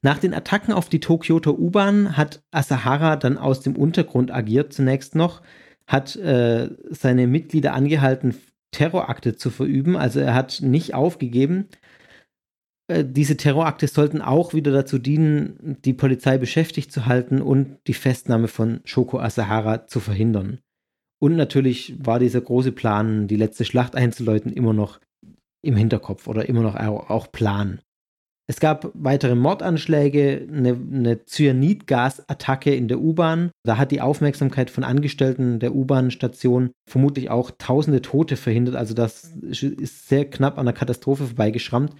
[0.00, 5.16] Nach den Attacken auf die Tokioter U-Bahn hat Asahara dann aus dem Untergrund agiert zunächst
[5.16, 5.42] noch,
[5.88, 8.36] hat äh, seine Mitglieder angehalten,
[8.70, 9.96] Terrorakte zu verüben.
[9.96, 11.66] Also er hat nicht aufgegeben,
[12.90, 18.48] diese Terrorakte sollten auch wieder dazu dienen, die Polizei beschäftigt zu halten und die Festnahme
[18.48, 20.58] von Shoko Asahara zu verhindern.
[21.20, 24.98] Und natürlich war dieser große Plan, die letzte Schlacht einzuläuten, immer noch
[25.64, 27.80] im Hinterkopf oder immer noch auch Plan.
[28.48, 33.50] Es gab weitere Mordanschläge, eine, eine Cyanidgasattacke in der U-Bahn.
[33.64, 38.74] Da hat die Aufmerksamkeit von Angestellten der U-Bahn-Station vermutlich auch tausende Tote verhindert.
[38.74, 41.94] Also das ist sehr knapp an der Katastrophe vorbeigeschrammt.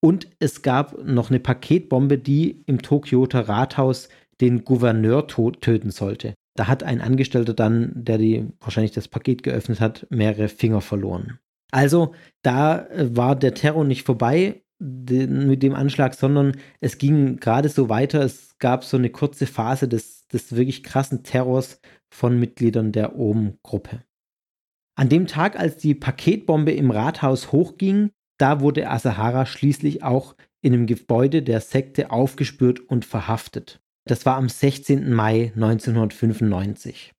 [0.00, 4.08] Und es gab noch eine Paketbombe, die im Tokioter Rathaus
[4.40, 6.34] den Gouverneur töten sollte.
[6.56, 11.38] Da hat ein Angestellter dann, der die wahrscheinlich das Paket geöffnet hat, mehrere Finger verloren.
[11.70, 17.68] Also da äh, war der Terror nicht vorbei mit dem Anschlag, sondern es ging gerade
[17.68, 18.22] so weiter.
[18.22, 24.02] Es gab so eine kurze Phase des, des wirklich krassen Terrors von Mitgliedern der OM-Gruppe.
[24.96, 28.10] An dem Tag, als die Paketbombe im Rathaus hochging,
[28.40, 33.80] da wurde Asahara schließlich auch in einem Gebäude der Sekte aufgespürt und verhaftet.
[34.04, 35.12] Das war am 16.
[35.12, 37.12] Mai 1995.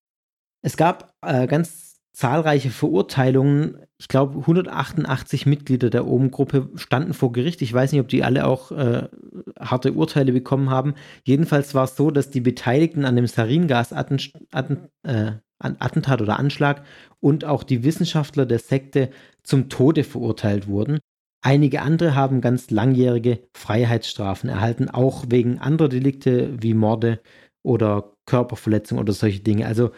[0.63, 3.78] Es gab äh, ganz zahlreiche Verurteilungen.
[3.97, 7.61] Ich glaube, 188 Mitglieder der Ohm-Gruppe standen vor Gericht.
[7.61, 9.07] Ich weiß nicht, ob die alle auch äh,
[9.59, 10.95] harte Urteile bekommen haben.
[11.24, 16.84] Jedenfalls war es so, dass die Beteiligten an dem Saringas-Attentat äh, oder Anschlag
[17.19, 19.09] und auch die Wissenschaftler der Sekte
[19.43, 20.99] zum Tode verurteilt wurden.
[21.41, 27.19] Einige andere haben ganz langjährige Freiheitsstrafen erhalten, auch wegen anderer Delikte wie Morde
[27.63, 29.65] oder Körperverletzung oder solche Dinge.
[29.65, 29.91] Also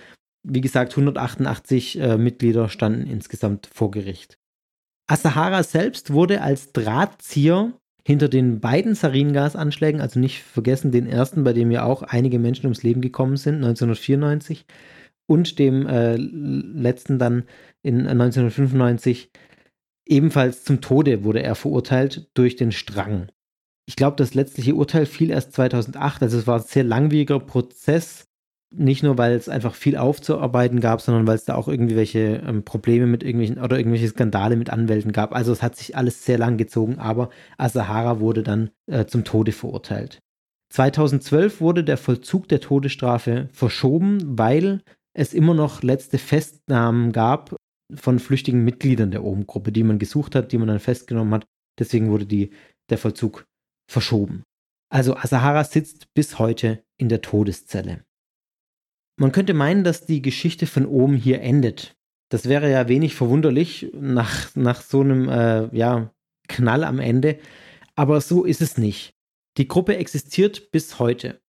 [0.43, 4.37] wie gesagt, 188 äh, Mitglieder standen insgesamt vor Gericht.
[5.07, 7.73] Asahara selbst wurde als Drahtzieher
[8.05, 12.65] hinter den beiden Saringasanschlägen, also nicht vergessen den ersten, bei dem ja auch einige Menschen
[12.65, 14.65] ums Leben gekommen sind, 1994,
[15.25, 17.43] und dem äh, letzten dann
[17.81, 19.31] in 1995
[20.05, 23.27] Ebenfalls zum Tode wurde er verurteilt durch den Strang.
[23.85, 28.25] Ich glaube, das letztliche Urteil fiel erst 2008, also es war ein sehr langwieriger Prozess.
[28.75, 32.41] Nicht nur, weil es einfach viel aufzuarbeiten gab, sondern weil es da auch irgendwie welche
[32.47, 35.35] ähm, Probleme mit irgendwelchen oder irgendwelche Skandale mit Anwälten gab.
[35.35, 39.51] Also es hat sich alles sehr lang gezogen, aber Asahara wurde dann äh, zum Tode
[39.51, 40.19] verurteilt.
[40.71, 44.81] 2012 wurde der Vollzug der Todesstrafe verschoben, weil
[45.13, 47.55] es immer noch letzte Festnahmen gab
[47.97, 51.47] von flüchtigen Mitgliedern der OM-Gruppe, die man gesucht hat, die man dann festgenommen hat.
[51.79, 52.51] Deswegen wurde die,
[52.89, 53.45] der Vollzug
[53.89, 54.43] verschoben.
[54.89, 58.03] Also Asahara sitzt bis heute in der Todeszelle.
[59.19, 61.95] Man könnte meinen, dass die Geschichte von oben hier endet.
[62.29, 66.11] Das wäre ja wenig verwunderlich nach, nach so einem äh, ja,
[66.47, 67.39] Knall am Ende.
[67.95, 69.13] Aber so ist es nicht.
[69.57, 71.41] Die Gruppe existiert bis heute.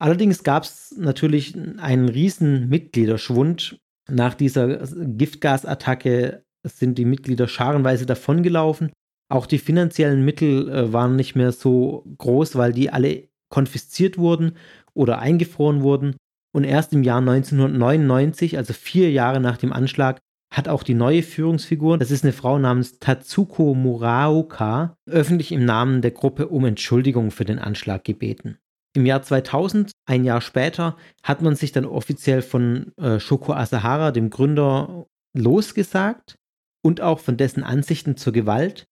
[0.00, 3.80] Allerdings gab es natürlich einen riesen Mitgliederschwund.
[4.08, 8.92] Nach dieser Giftgasattacke sind die Mitglieder scharenweise davongelaufen.
[9.30, 14.56] Auch die finanziellen Mittel äh, waren nicht mehr so groß, weil die alle konfisziert wurden
[14.94, 16.16] oder eingefroren wurden.
[16.52, 20.18] Und erst im Jahr 1999, also vier Jahre nach dem Anschlag,
[20.52, 26.02] hat auch die neue Führungsfigur, das ist eine Frau namens Tatsuko Muraoka, öffentlich im Namen
[26.02, 28.58] der Gruppe um Entschuldigung für den Anschlag gebeten.
[28.94, 34.10] Im Jahr 2000, ein Jahr später, hat man sich dann offiziell von äh, Shoko Asahara,
[34.10, 36.36] dem Gründer, losgesagt
[36.82, 38.86] und auch von dessen Ansichten zur Gewalt.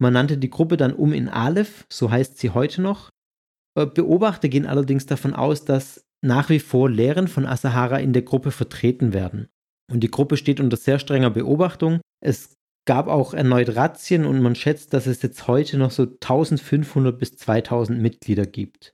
[0.00, 3.10] Man nannte die Gruppe dann um in Aleph, so heißt sie heute noch.
[3.78, 8.22] Äh, Beobachter gehen allerdings davon aus, dass nach wie vor Lehren von Asahara in der
[8.22, 9.48] Gruppe vertreten werden.
[9.92, 12.00] Und die Gruppe steht unter sehr strenger Beobachtung.
[12.20, 17.18] Es gab auch erneut Razzien und man schätzt, dass es jetzt heute noch so 1500
[17.18, 18.93] bis 2000 Mitglieder gibt.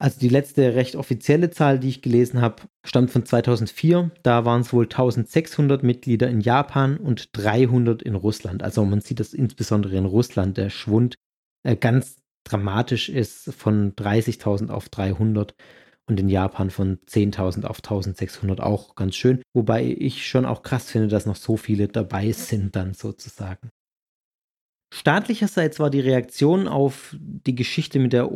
[0.00, 4.12] Also die letzte recht offizielle Zahl, die ich gelesen habe, stammt von 2004.
[4.22, 8.62] Da waren es wohl 1600 Mitglieder in Japan und 300 in Russland.
[8.62, 11.16] Also man sieht, dass insbesondere in Russland der Schwund
[11.64, 15.54] äh, ganz dramatisch ist von 30.000 auf 300
[16.06, 19.42] und in Japan von 10.000 auf 1.600 auch ganz schön.
[19.52, 23.70] Wobei ich schon auch krass finde, dass noch so viele dabei sind dann sozusagen.
[24.94, 28.32] Staatlicherseits war die Reaktion auf die Geschichte mit der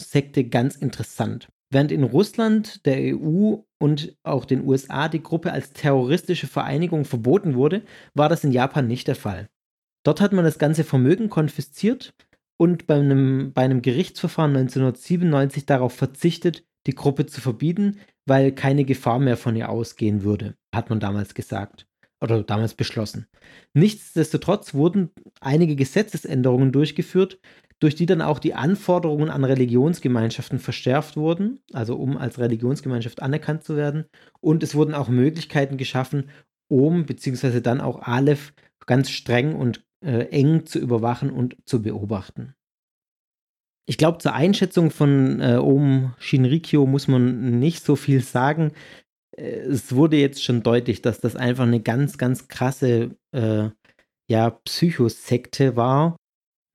[0.00, 1.48] Ohm-Sekte ganz interessant.
[1.70, 7.54] Während in Russland, der EU und auch den USA die Gruppe als terroristische Vereinigung verboten
[7.54, 7.82] wurde,
[8.14, 9.48] war das in Japan nicht der Fall.
[10.04, 12.14] Dort hat man das ganze Vermögen konfisziert
[12.58, 18.84] und bei einem, bei einem Gerichtsverfahren 1997 darauf verzichtet, die Gruppe zu verbieten, weil keine
[18.84, 21.86] Gefahr mehr von ihr ausgehen würde, hat man damals gesagt
[22.20, 23.26] oder damals beschlossen.
[23.74, 27.38] Nichtsdestotrotz wurden einige Gesetzesänderungen durchgeführt,
[27.84, 33.62] durch die dann auch die Anforderungen an Religionsgemeinschaften verstärkt wurden, also um als Religionsgemeinschaft anerkannt
[33.62, 34.06] zu werden.
[34.40, 36.30] Und es wurden auch Möglichkeiten geschaffen,
[36.70, 37.60] OM bzw.
[37.60, 38.54] dann auch Aleph
[38.86, 42.54] ganz streng und äh, eng zu überwachen und zu beobachten.
[43.84, 48.72] Ich glaube, zur Einschätzung von äh, Om Shinrikyo muss man nicht so viel sagen.
[49.36, 53.68] Äh, es wurde jetzt schon deutlich, dass das einfach eine ganz, ganz krasse äh,
[54.26, 56.16] ja, Psychosekte war.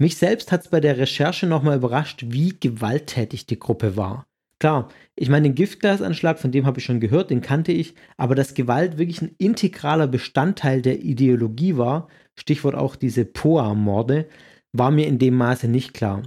[0.02, 4.26] Mich selbst hat es bei der Recherche nochmal überrascht, wie gewalttätig die Gruppe war.
[4.58, 8.34] Klar, ich meine, den Giftgasanschlag, von dem habe ich schon gehört, den kannte ich, aber
[8.34, 14.28] dass Gewalt wirklich ein integraler Bestandteil der Ideologie war, Stichwort auch diese Poa-Morde,
[14.74, 16.24] war mir in dem Maße nicht klar.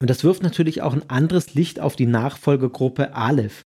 [0.00, 3.62] Und das wirft natürlich auch ein anderes Licht auf die Nachfolgergruppe Aleph.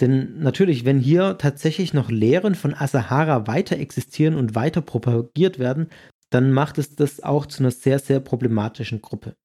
[0.00, 5.88] Denn natürlich, wenn hier tatsächlich noch Lehren von Asahara weiter existieren und weiter propagiert werden,
[6.30, 9.36] dann macht es das auch zu einer sehr, sehr problematischen Gruppe.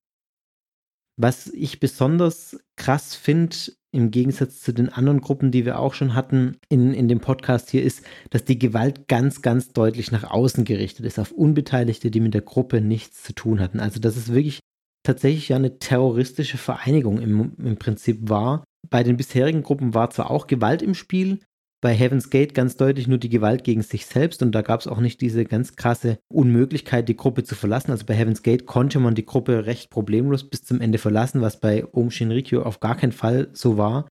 [1.18, 3.56] Was ich besonders krass finde,
[3.92, 7.70] im Gegensatz zu den anderen Gruppen, die wir auch schon hatten in, in dem Podcast
[7.70, 12.20] hier, ist, dass die Gewalt ganz, ganz deutlich nach außen gerichtet ist, auf Unbeteiligte, die
[12.20, 13.80] mit der Gruppe nichts zu tun hatten.
[13.80, 14.60] Also das ist wirklich
[15.04, 18.64] tatsächlich ja eine terroristische Vereinigung im, im Prinzip war.
[18.90, 21.40] Bei den bisherigen Gruppen war zwar auch Gewalt im Spiel,
[21.82, 24.88] bei Heaven's Gate ganz deutlich nur die Gewalt gegen sich selbst und da gab es
[24.88, 27.92] auch nicht diese ganz krasse Unmöglichkeit, die Gruppe zu verlassen.
[27.92, 31.60] Also bei Heaven's Gate konnte man die Gruppe recht problemlos bis zum Ende verlassen, was
[31.60, 34.08] bei Om Shinrikyo auf gar keinen Fall so war.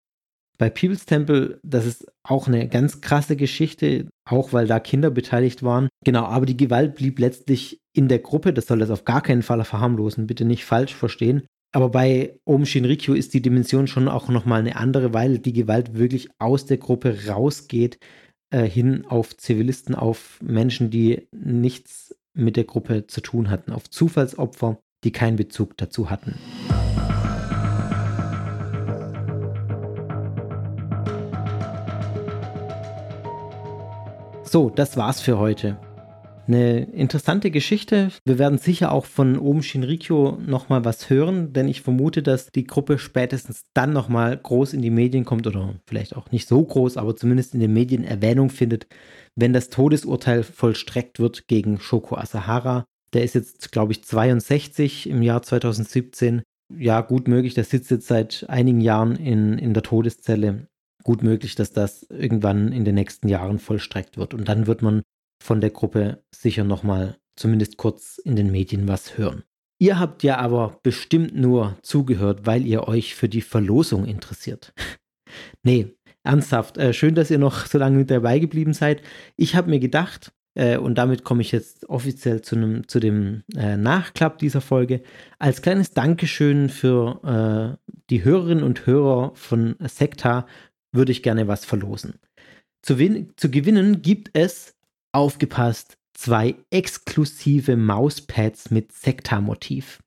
[0.59, 5.63] Bei People's Temple, das ist auch eine ganz krasse Geschichte, auch weil da Kinder beteiligt
[5.63, 5.89] waren.
[6.05, 8.53] Genau, aber die Gewalt blieb letztlich in der Gruppe.
[8.53, 11.47] Das soll das auf gar keinen Fall verharmlosen, bitte nicht falsch verstehen.
[11.73, 15.95] Aber bei Om Shinrikyo ist die Dimension schon auch nochmal eine andere, weil die Gewalt
[15.95, 17.99] wirklich aus der Gruppe rausgeht,
[18.51, 23.91] äh, hin auf Zivilisten, auf Menschen, die nichts mit der Gruppe zu tun hatten, auf
[23.91, 26.35] Zufallsopfer, die keinen Bezug dazu hatten.
[34.45, 35.77] So, das war's für heute.
[36.49, 38.11] Eine interessante Geschichte.
[38.25, 42.65] Wir werden sicher auch von Om Shinrikyo nochmal was hören, denn ich vermute, dass die
[42.65, 46.97] Gruppe spätestens dann nochmal groß in die Medien kommt oder vielleicht auch nicht so groß,
[46.97, 48.87] aber zumindest in den Medien Erwähnung findet,
[49.37, 52.87] wenn das Todesurteil vollstreckt wird gegen Shoko Asahara.
[53.13, 56.41] Der ist jetzt, glaube ich, 62 im Jahr 2017.
[56.75, 60.67] Ja, gut möglich, der sitzt jetzt seit einigen Jahren in, in der Todeszelle
[61.05, 64.33] gut möglich, dass das irgendwann in den nächsten Jahren vollstreckt wird.
[64.33, 65.03] Und dann wird man
[65.43, 69.45] von der Gruppe sicher nochmal zumindest kurz in den Medien was hören.
[69.81, 74.73] Ihr habt ja aber bestimmt nur zugehört, weil ihr euch für die Verlosung interessiert.
[75.63, 79.03] nee, ernsthaft, äh, schön, dass ihr noch so lange mit dabei geblieben seid.
[79.37, 83.45] Ich habe mir gedacht, äh, und damit komme ich jetzt offiziell zu, nem, zu dem
[83.57, 85.03] äh, Nachklapp dieser Folge,
[85.39, 90.47] als kleines Dankeschön für äh, die Hörerinnen und Hörer von Sekta
[90.93, 92.15] würde ich gerne was verlosen.
[92.83, 92.97] Zu,
[93.37, 94.75] zu gewinnen gibt es,
[95.13, 100.01] aufgepasst, zwei exklusive Mauspads mit Sekta-Motiv.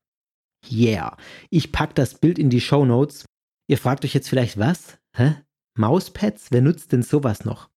[0.69, 1.17] Yeah.
[1.49, 3.25] Ich packe das Bild in die Show Notes.
[3.67, 4.99] Ihr fragt euch jetzt vielleicht, was?
[5.15, 5.35] Hä?
[5.77, 6.47] Mauspads?
[6.51, 7.69] Wer nutzt denn sowas noch?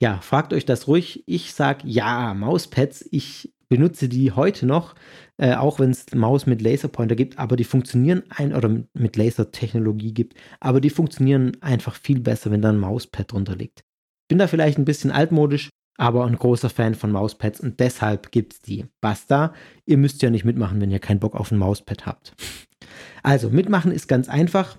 [0.00, 1.22] Ja, fragt euch das ruhig.
[1.26, 3.06] Ich sag ja, Mauspads.
[3.10, 4.94] Ich benutze die heute noch,
[5.36, 10.12] äh, auch wenn es Maus mit Laserpointer gibt, aber die funktionieren ein oder mit Lasertechnologie
[10.12, 13.82] gibt, aber die funktionieren einfach viel besser, wenn da ein Mauspad drunter liegt.
[14.28, 18.54] Bin da vielleicht ein bisschen altmodisch, aber ein großer Fan von Mauspads und deshalb gibt
[18.54, 18.86] es die.
[19.00, 19.54] Basta,
[19.86, 22.34] ihr müsst ja nicht mitmachen, wenn ihr keinen Bock auf ein Mauspad habt.
[23.22, 24.76] Also, mitmachen ist ganz einfach.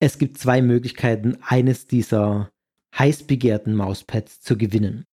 [0.00, 2.50] Es gibt zwei Möglichkeiten, eines dieser
[2.98, 5.04] heiß begehrten Mauspads zu gewinnen.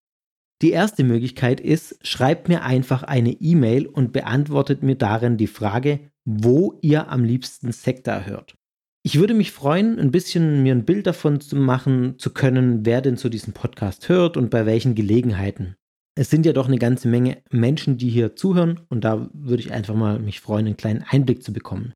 [0.62, 6.12] Die erste Möglichkeit ist, schreibt mir einfach eine E-Mail und beantwortet mir darin die Frage,
[6.24, 8.56] wo ihr am liebsten Sekta hört.
[9.04, 13.02] Ich würde mich freuen, ein bisschen mir ein Bild davon zu machen zu können, wer
[13.02, 15.76] denn so diesen Podcast hört und bei welchen Gelegenheiten.
[16.16, 19.72] Es sind ja doch eine ganze Menge Menschen, die hier zuhören und da würde ich
[19.72, 21.94] einfach mal mich freuen, einen kleinen Einblick zu bekommen.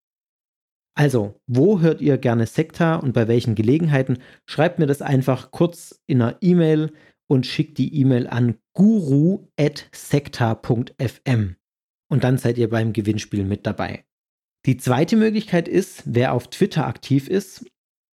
[0.97, 4.17] Also, wo hört ihr gerne Sekta und bei welchen Gelegenheiten?
[4.49, 6.93] Schreibt mir das einfach kurz in einer E-Mail
[7.27, 11.55] und schickt die E-Mail an guru.sekta.fm.
[12.09, 14.05] Und dann seid ihr beim Gewinnspiel mit dabei.
[14.65, 17.65] Die zweite Möglichkeit ist, wer auf Twitter aktiv ist,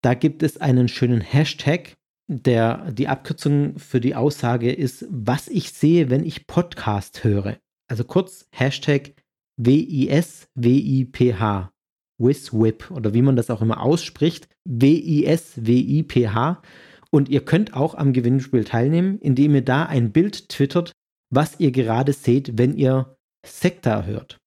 [0.02, 1.94] da gibt es einen schönen Hashtag,
[2.28, 7.56] der die Abkürzung für die Aussage ist, was ich sehe, wenn ich Podcast höre.
[7.88, 9.14] Also kurz Hashtag
[9.56, 10.50] WISWIPH.
[12.18, 14.48] WISWIP oder wie man das auch immer ausspricht.
[14.68, 16.62] W-I-S-W-I-P-H.
[17.10, 20.92] Und ihr könnt auch am Gewinnspiel teilnehmen, indem ihr da ein Bild twittert,
[21.30, 24.41] was ihr gerade seht, wenn ihr Sekta hört.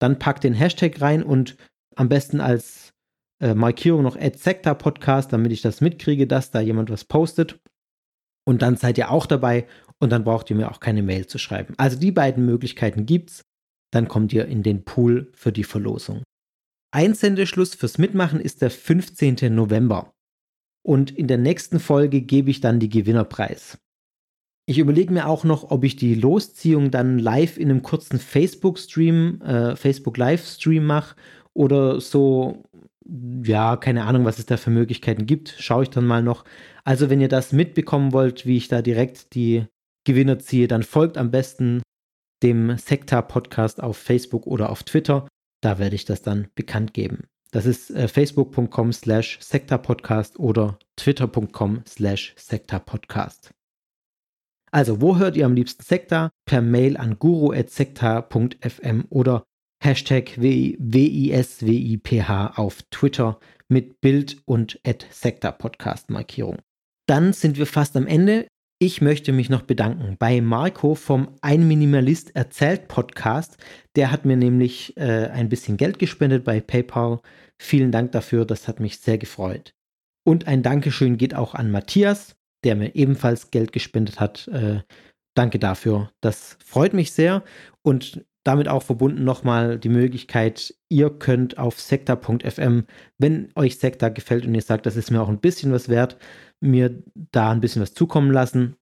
[0.00, 1.56] Dann packt den Hashtag rein und
[1.94, 2.92] am besten als
[3.40, 7.60] äh, Markierung noch Sekta Podcast, damit ich das mitkriege, dass da jemand was postet.
[8.44, 9.66] Und dann seid ihr auch dabei
[9.98, 11.74] und dann braucht ihr mir auch keine Mail zu schreiben.
[11.76, 13.44] Also die beiden Möglichkeiten gibt's.
[13.92, 16.22] Dann kommt ihr in den Pool für die Verlosung.
[16.92, 19.54] Einsendeschluss fürs Mitmachen ist der 15.
[19.54, 20.12] November.
[20.82, 23.78] Und in der nächsten Folge gebe ich dann die Gewinnerpreis.
[24.70, 29.42] Ich überlege mir auch noch, ob ich die Losziehung dann live in einem kurzen Facebook-Stream,
[29.42, 31.16] äh, Facebook-Live-Stream mache
[31.54, 32.62] oder so,
[33.42, 35.56] ja, keine Ahnung, was es da für Möglichkeiten gibt.
[35.58, 36.44] Schaue ich dann mal noch.
[36.84, 39.64] Also, wenn ihr das mitbekommen wollt, wie ich da direkt die
[40.04, 41.82] Gewinner ziehe, dann folgt am besten
[42.40, 45.26] dem Sekta-Podcast auf Facebook oder auf Twitter.
[45.62, 47.24] Da werde ich das dann bekannt geben.
[47.50, 53.50] Das ist äh, facebook.com slash sektapodcast oder twitter.com slash sektapodcast.
[54.72, 56.30] Also, wo hört ihr am liebsten Sekta?
[56.44, 59.44] Per Mail an guru.sekta.fm oder
[59.82, 64.78] Hashtag WISWIPH auf Twitter mit Bild und
[65.10, 66.58] Sekta Podcast Markierung.
[67.06, 68.46] Dann sind wir fast am Ende.
[68.78, 73.56] Ich möchte mich noch bedanken bei Marco vom Ein Minimalist erzählt Podcast.
[73.96, 77.20] Der hat mir nämlich äh, ein bisschen Geld gespendet bei PayPal.
[77.60, 79.74] Vielen Dank dafür, das hat mich sehr gefreut.
[80.24, 84.48] Und ein Dankeschön geht auch an Matthias, der mir ebenfalls Geld gespendet hat.
[84.48, 84.80] Äh,
[85.34, 86.10] danke dafür.
[86.20, 87.42] Das freut mich sehr.
[87.82, 92.84] Und damit auch verbunden nochmal die Möglichkeit, ihr könnt auf sekta.fm,
[93.18, 96.16] wenn euch Sekta gefällt und ihr sagt, das ist mir auch ein bisschen was wert,
[96.60, 97.02] mir
[97.32, 98.76] da ein bisschen was zukommen lassen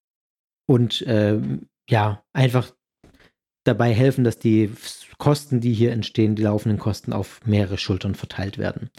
[0.67, 1.39] und äh,
[1.89, 2.71] ja, einfach
[3.63, 4.71] dabei helfen, dass die
[5.17, 8.89] Kosten, die hier entstehen, die laufenden Kosten auf mehrere Schultern verteilt werden.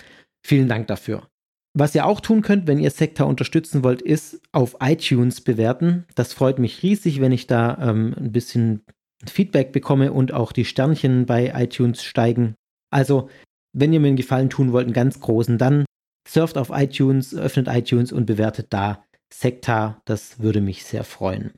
[0.45, 1.29] Vielen Dank dafür.
[1.75, 6.07] Was ihr auch tun könnt, wenn ihr Sekta unterstützen wollt, ist auf iTunes bewerten.
[6.15, 8.83] Das freut mich riesig, wenn ich da ähm, ein bisschen
[9.27, 12.55] Feedback bekomme und auch die Sternchen bei iTunes steigen.
[12.91, 13.29] Also,
[13.73, 15.85] wenn ihr mir einen Gefallen tun wollt, einen ganz großen, dann
[16.27, 20.01] surft auf iTunes, öffnet iTunes und bewertet da Sekta.
[20.05, 21.53] Das würde mich sehr freuen.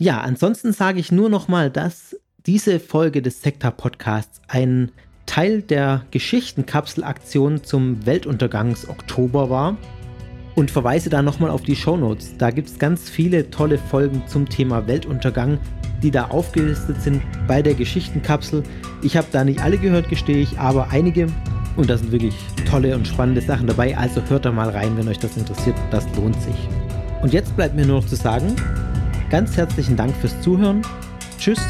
[0.00, 4.92] Ja, ansonsten sage ich nur noch mal, dass diese Folge des Sekta Podcasts ein
[5.30, 9.76] Teil der Geschichtenkapselaktion zum Weltuntergangs-Oktober war
[10.56, 12.36] und verweise da nochmal auf die Shownotes.
[12.36, 15.60] Da gibt es ganz viele tolle Folgen zum Thema Weltuntergang,
[16.02, 18.64] die da aufgelistet sind bei der Geschichtenkapsel.
[19.02, 21.28] Ich habe da nicht alle gehört, gestehe ich, aber einige
[21.76, 22.34] und da sind wirklich
[22.68, 23.96] tolle und spannende Sachen dabei.
[23.96, 25.76] Also hört da mal rein, wenn euch das interessiert.
[25.92, 26.68] Das lohnt sich.
[27.22, 28.56] Und jetzt bleibt mir nur noch zu sagen,
[29.30, 30.82] ganz herzlichen Dank fürs Zuhören.
[31.38, 31.60] Tschüss,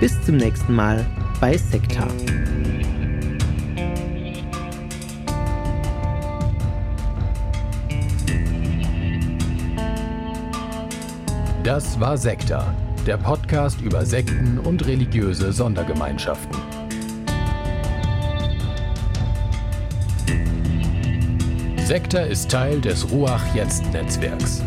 [0.00, 1.06] bis zum nächsten Mal
[1.40, 2.06] bei Sekta.
[11.70, 12.74] Das war Sekta,
[13.06, 16.58] der Podcast über Sekten und religiöse Sondergemeinschaften.
[21.76, 24.64] Sekta ist Teil des Ruach Jetzt Netzwerks.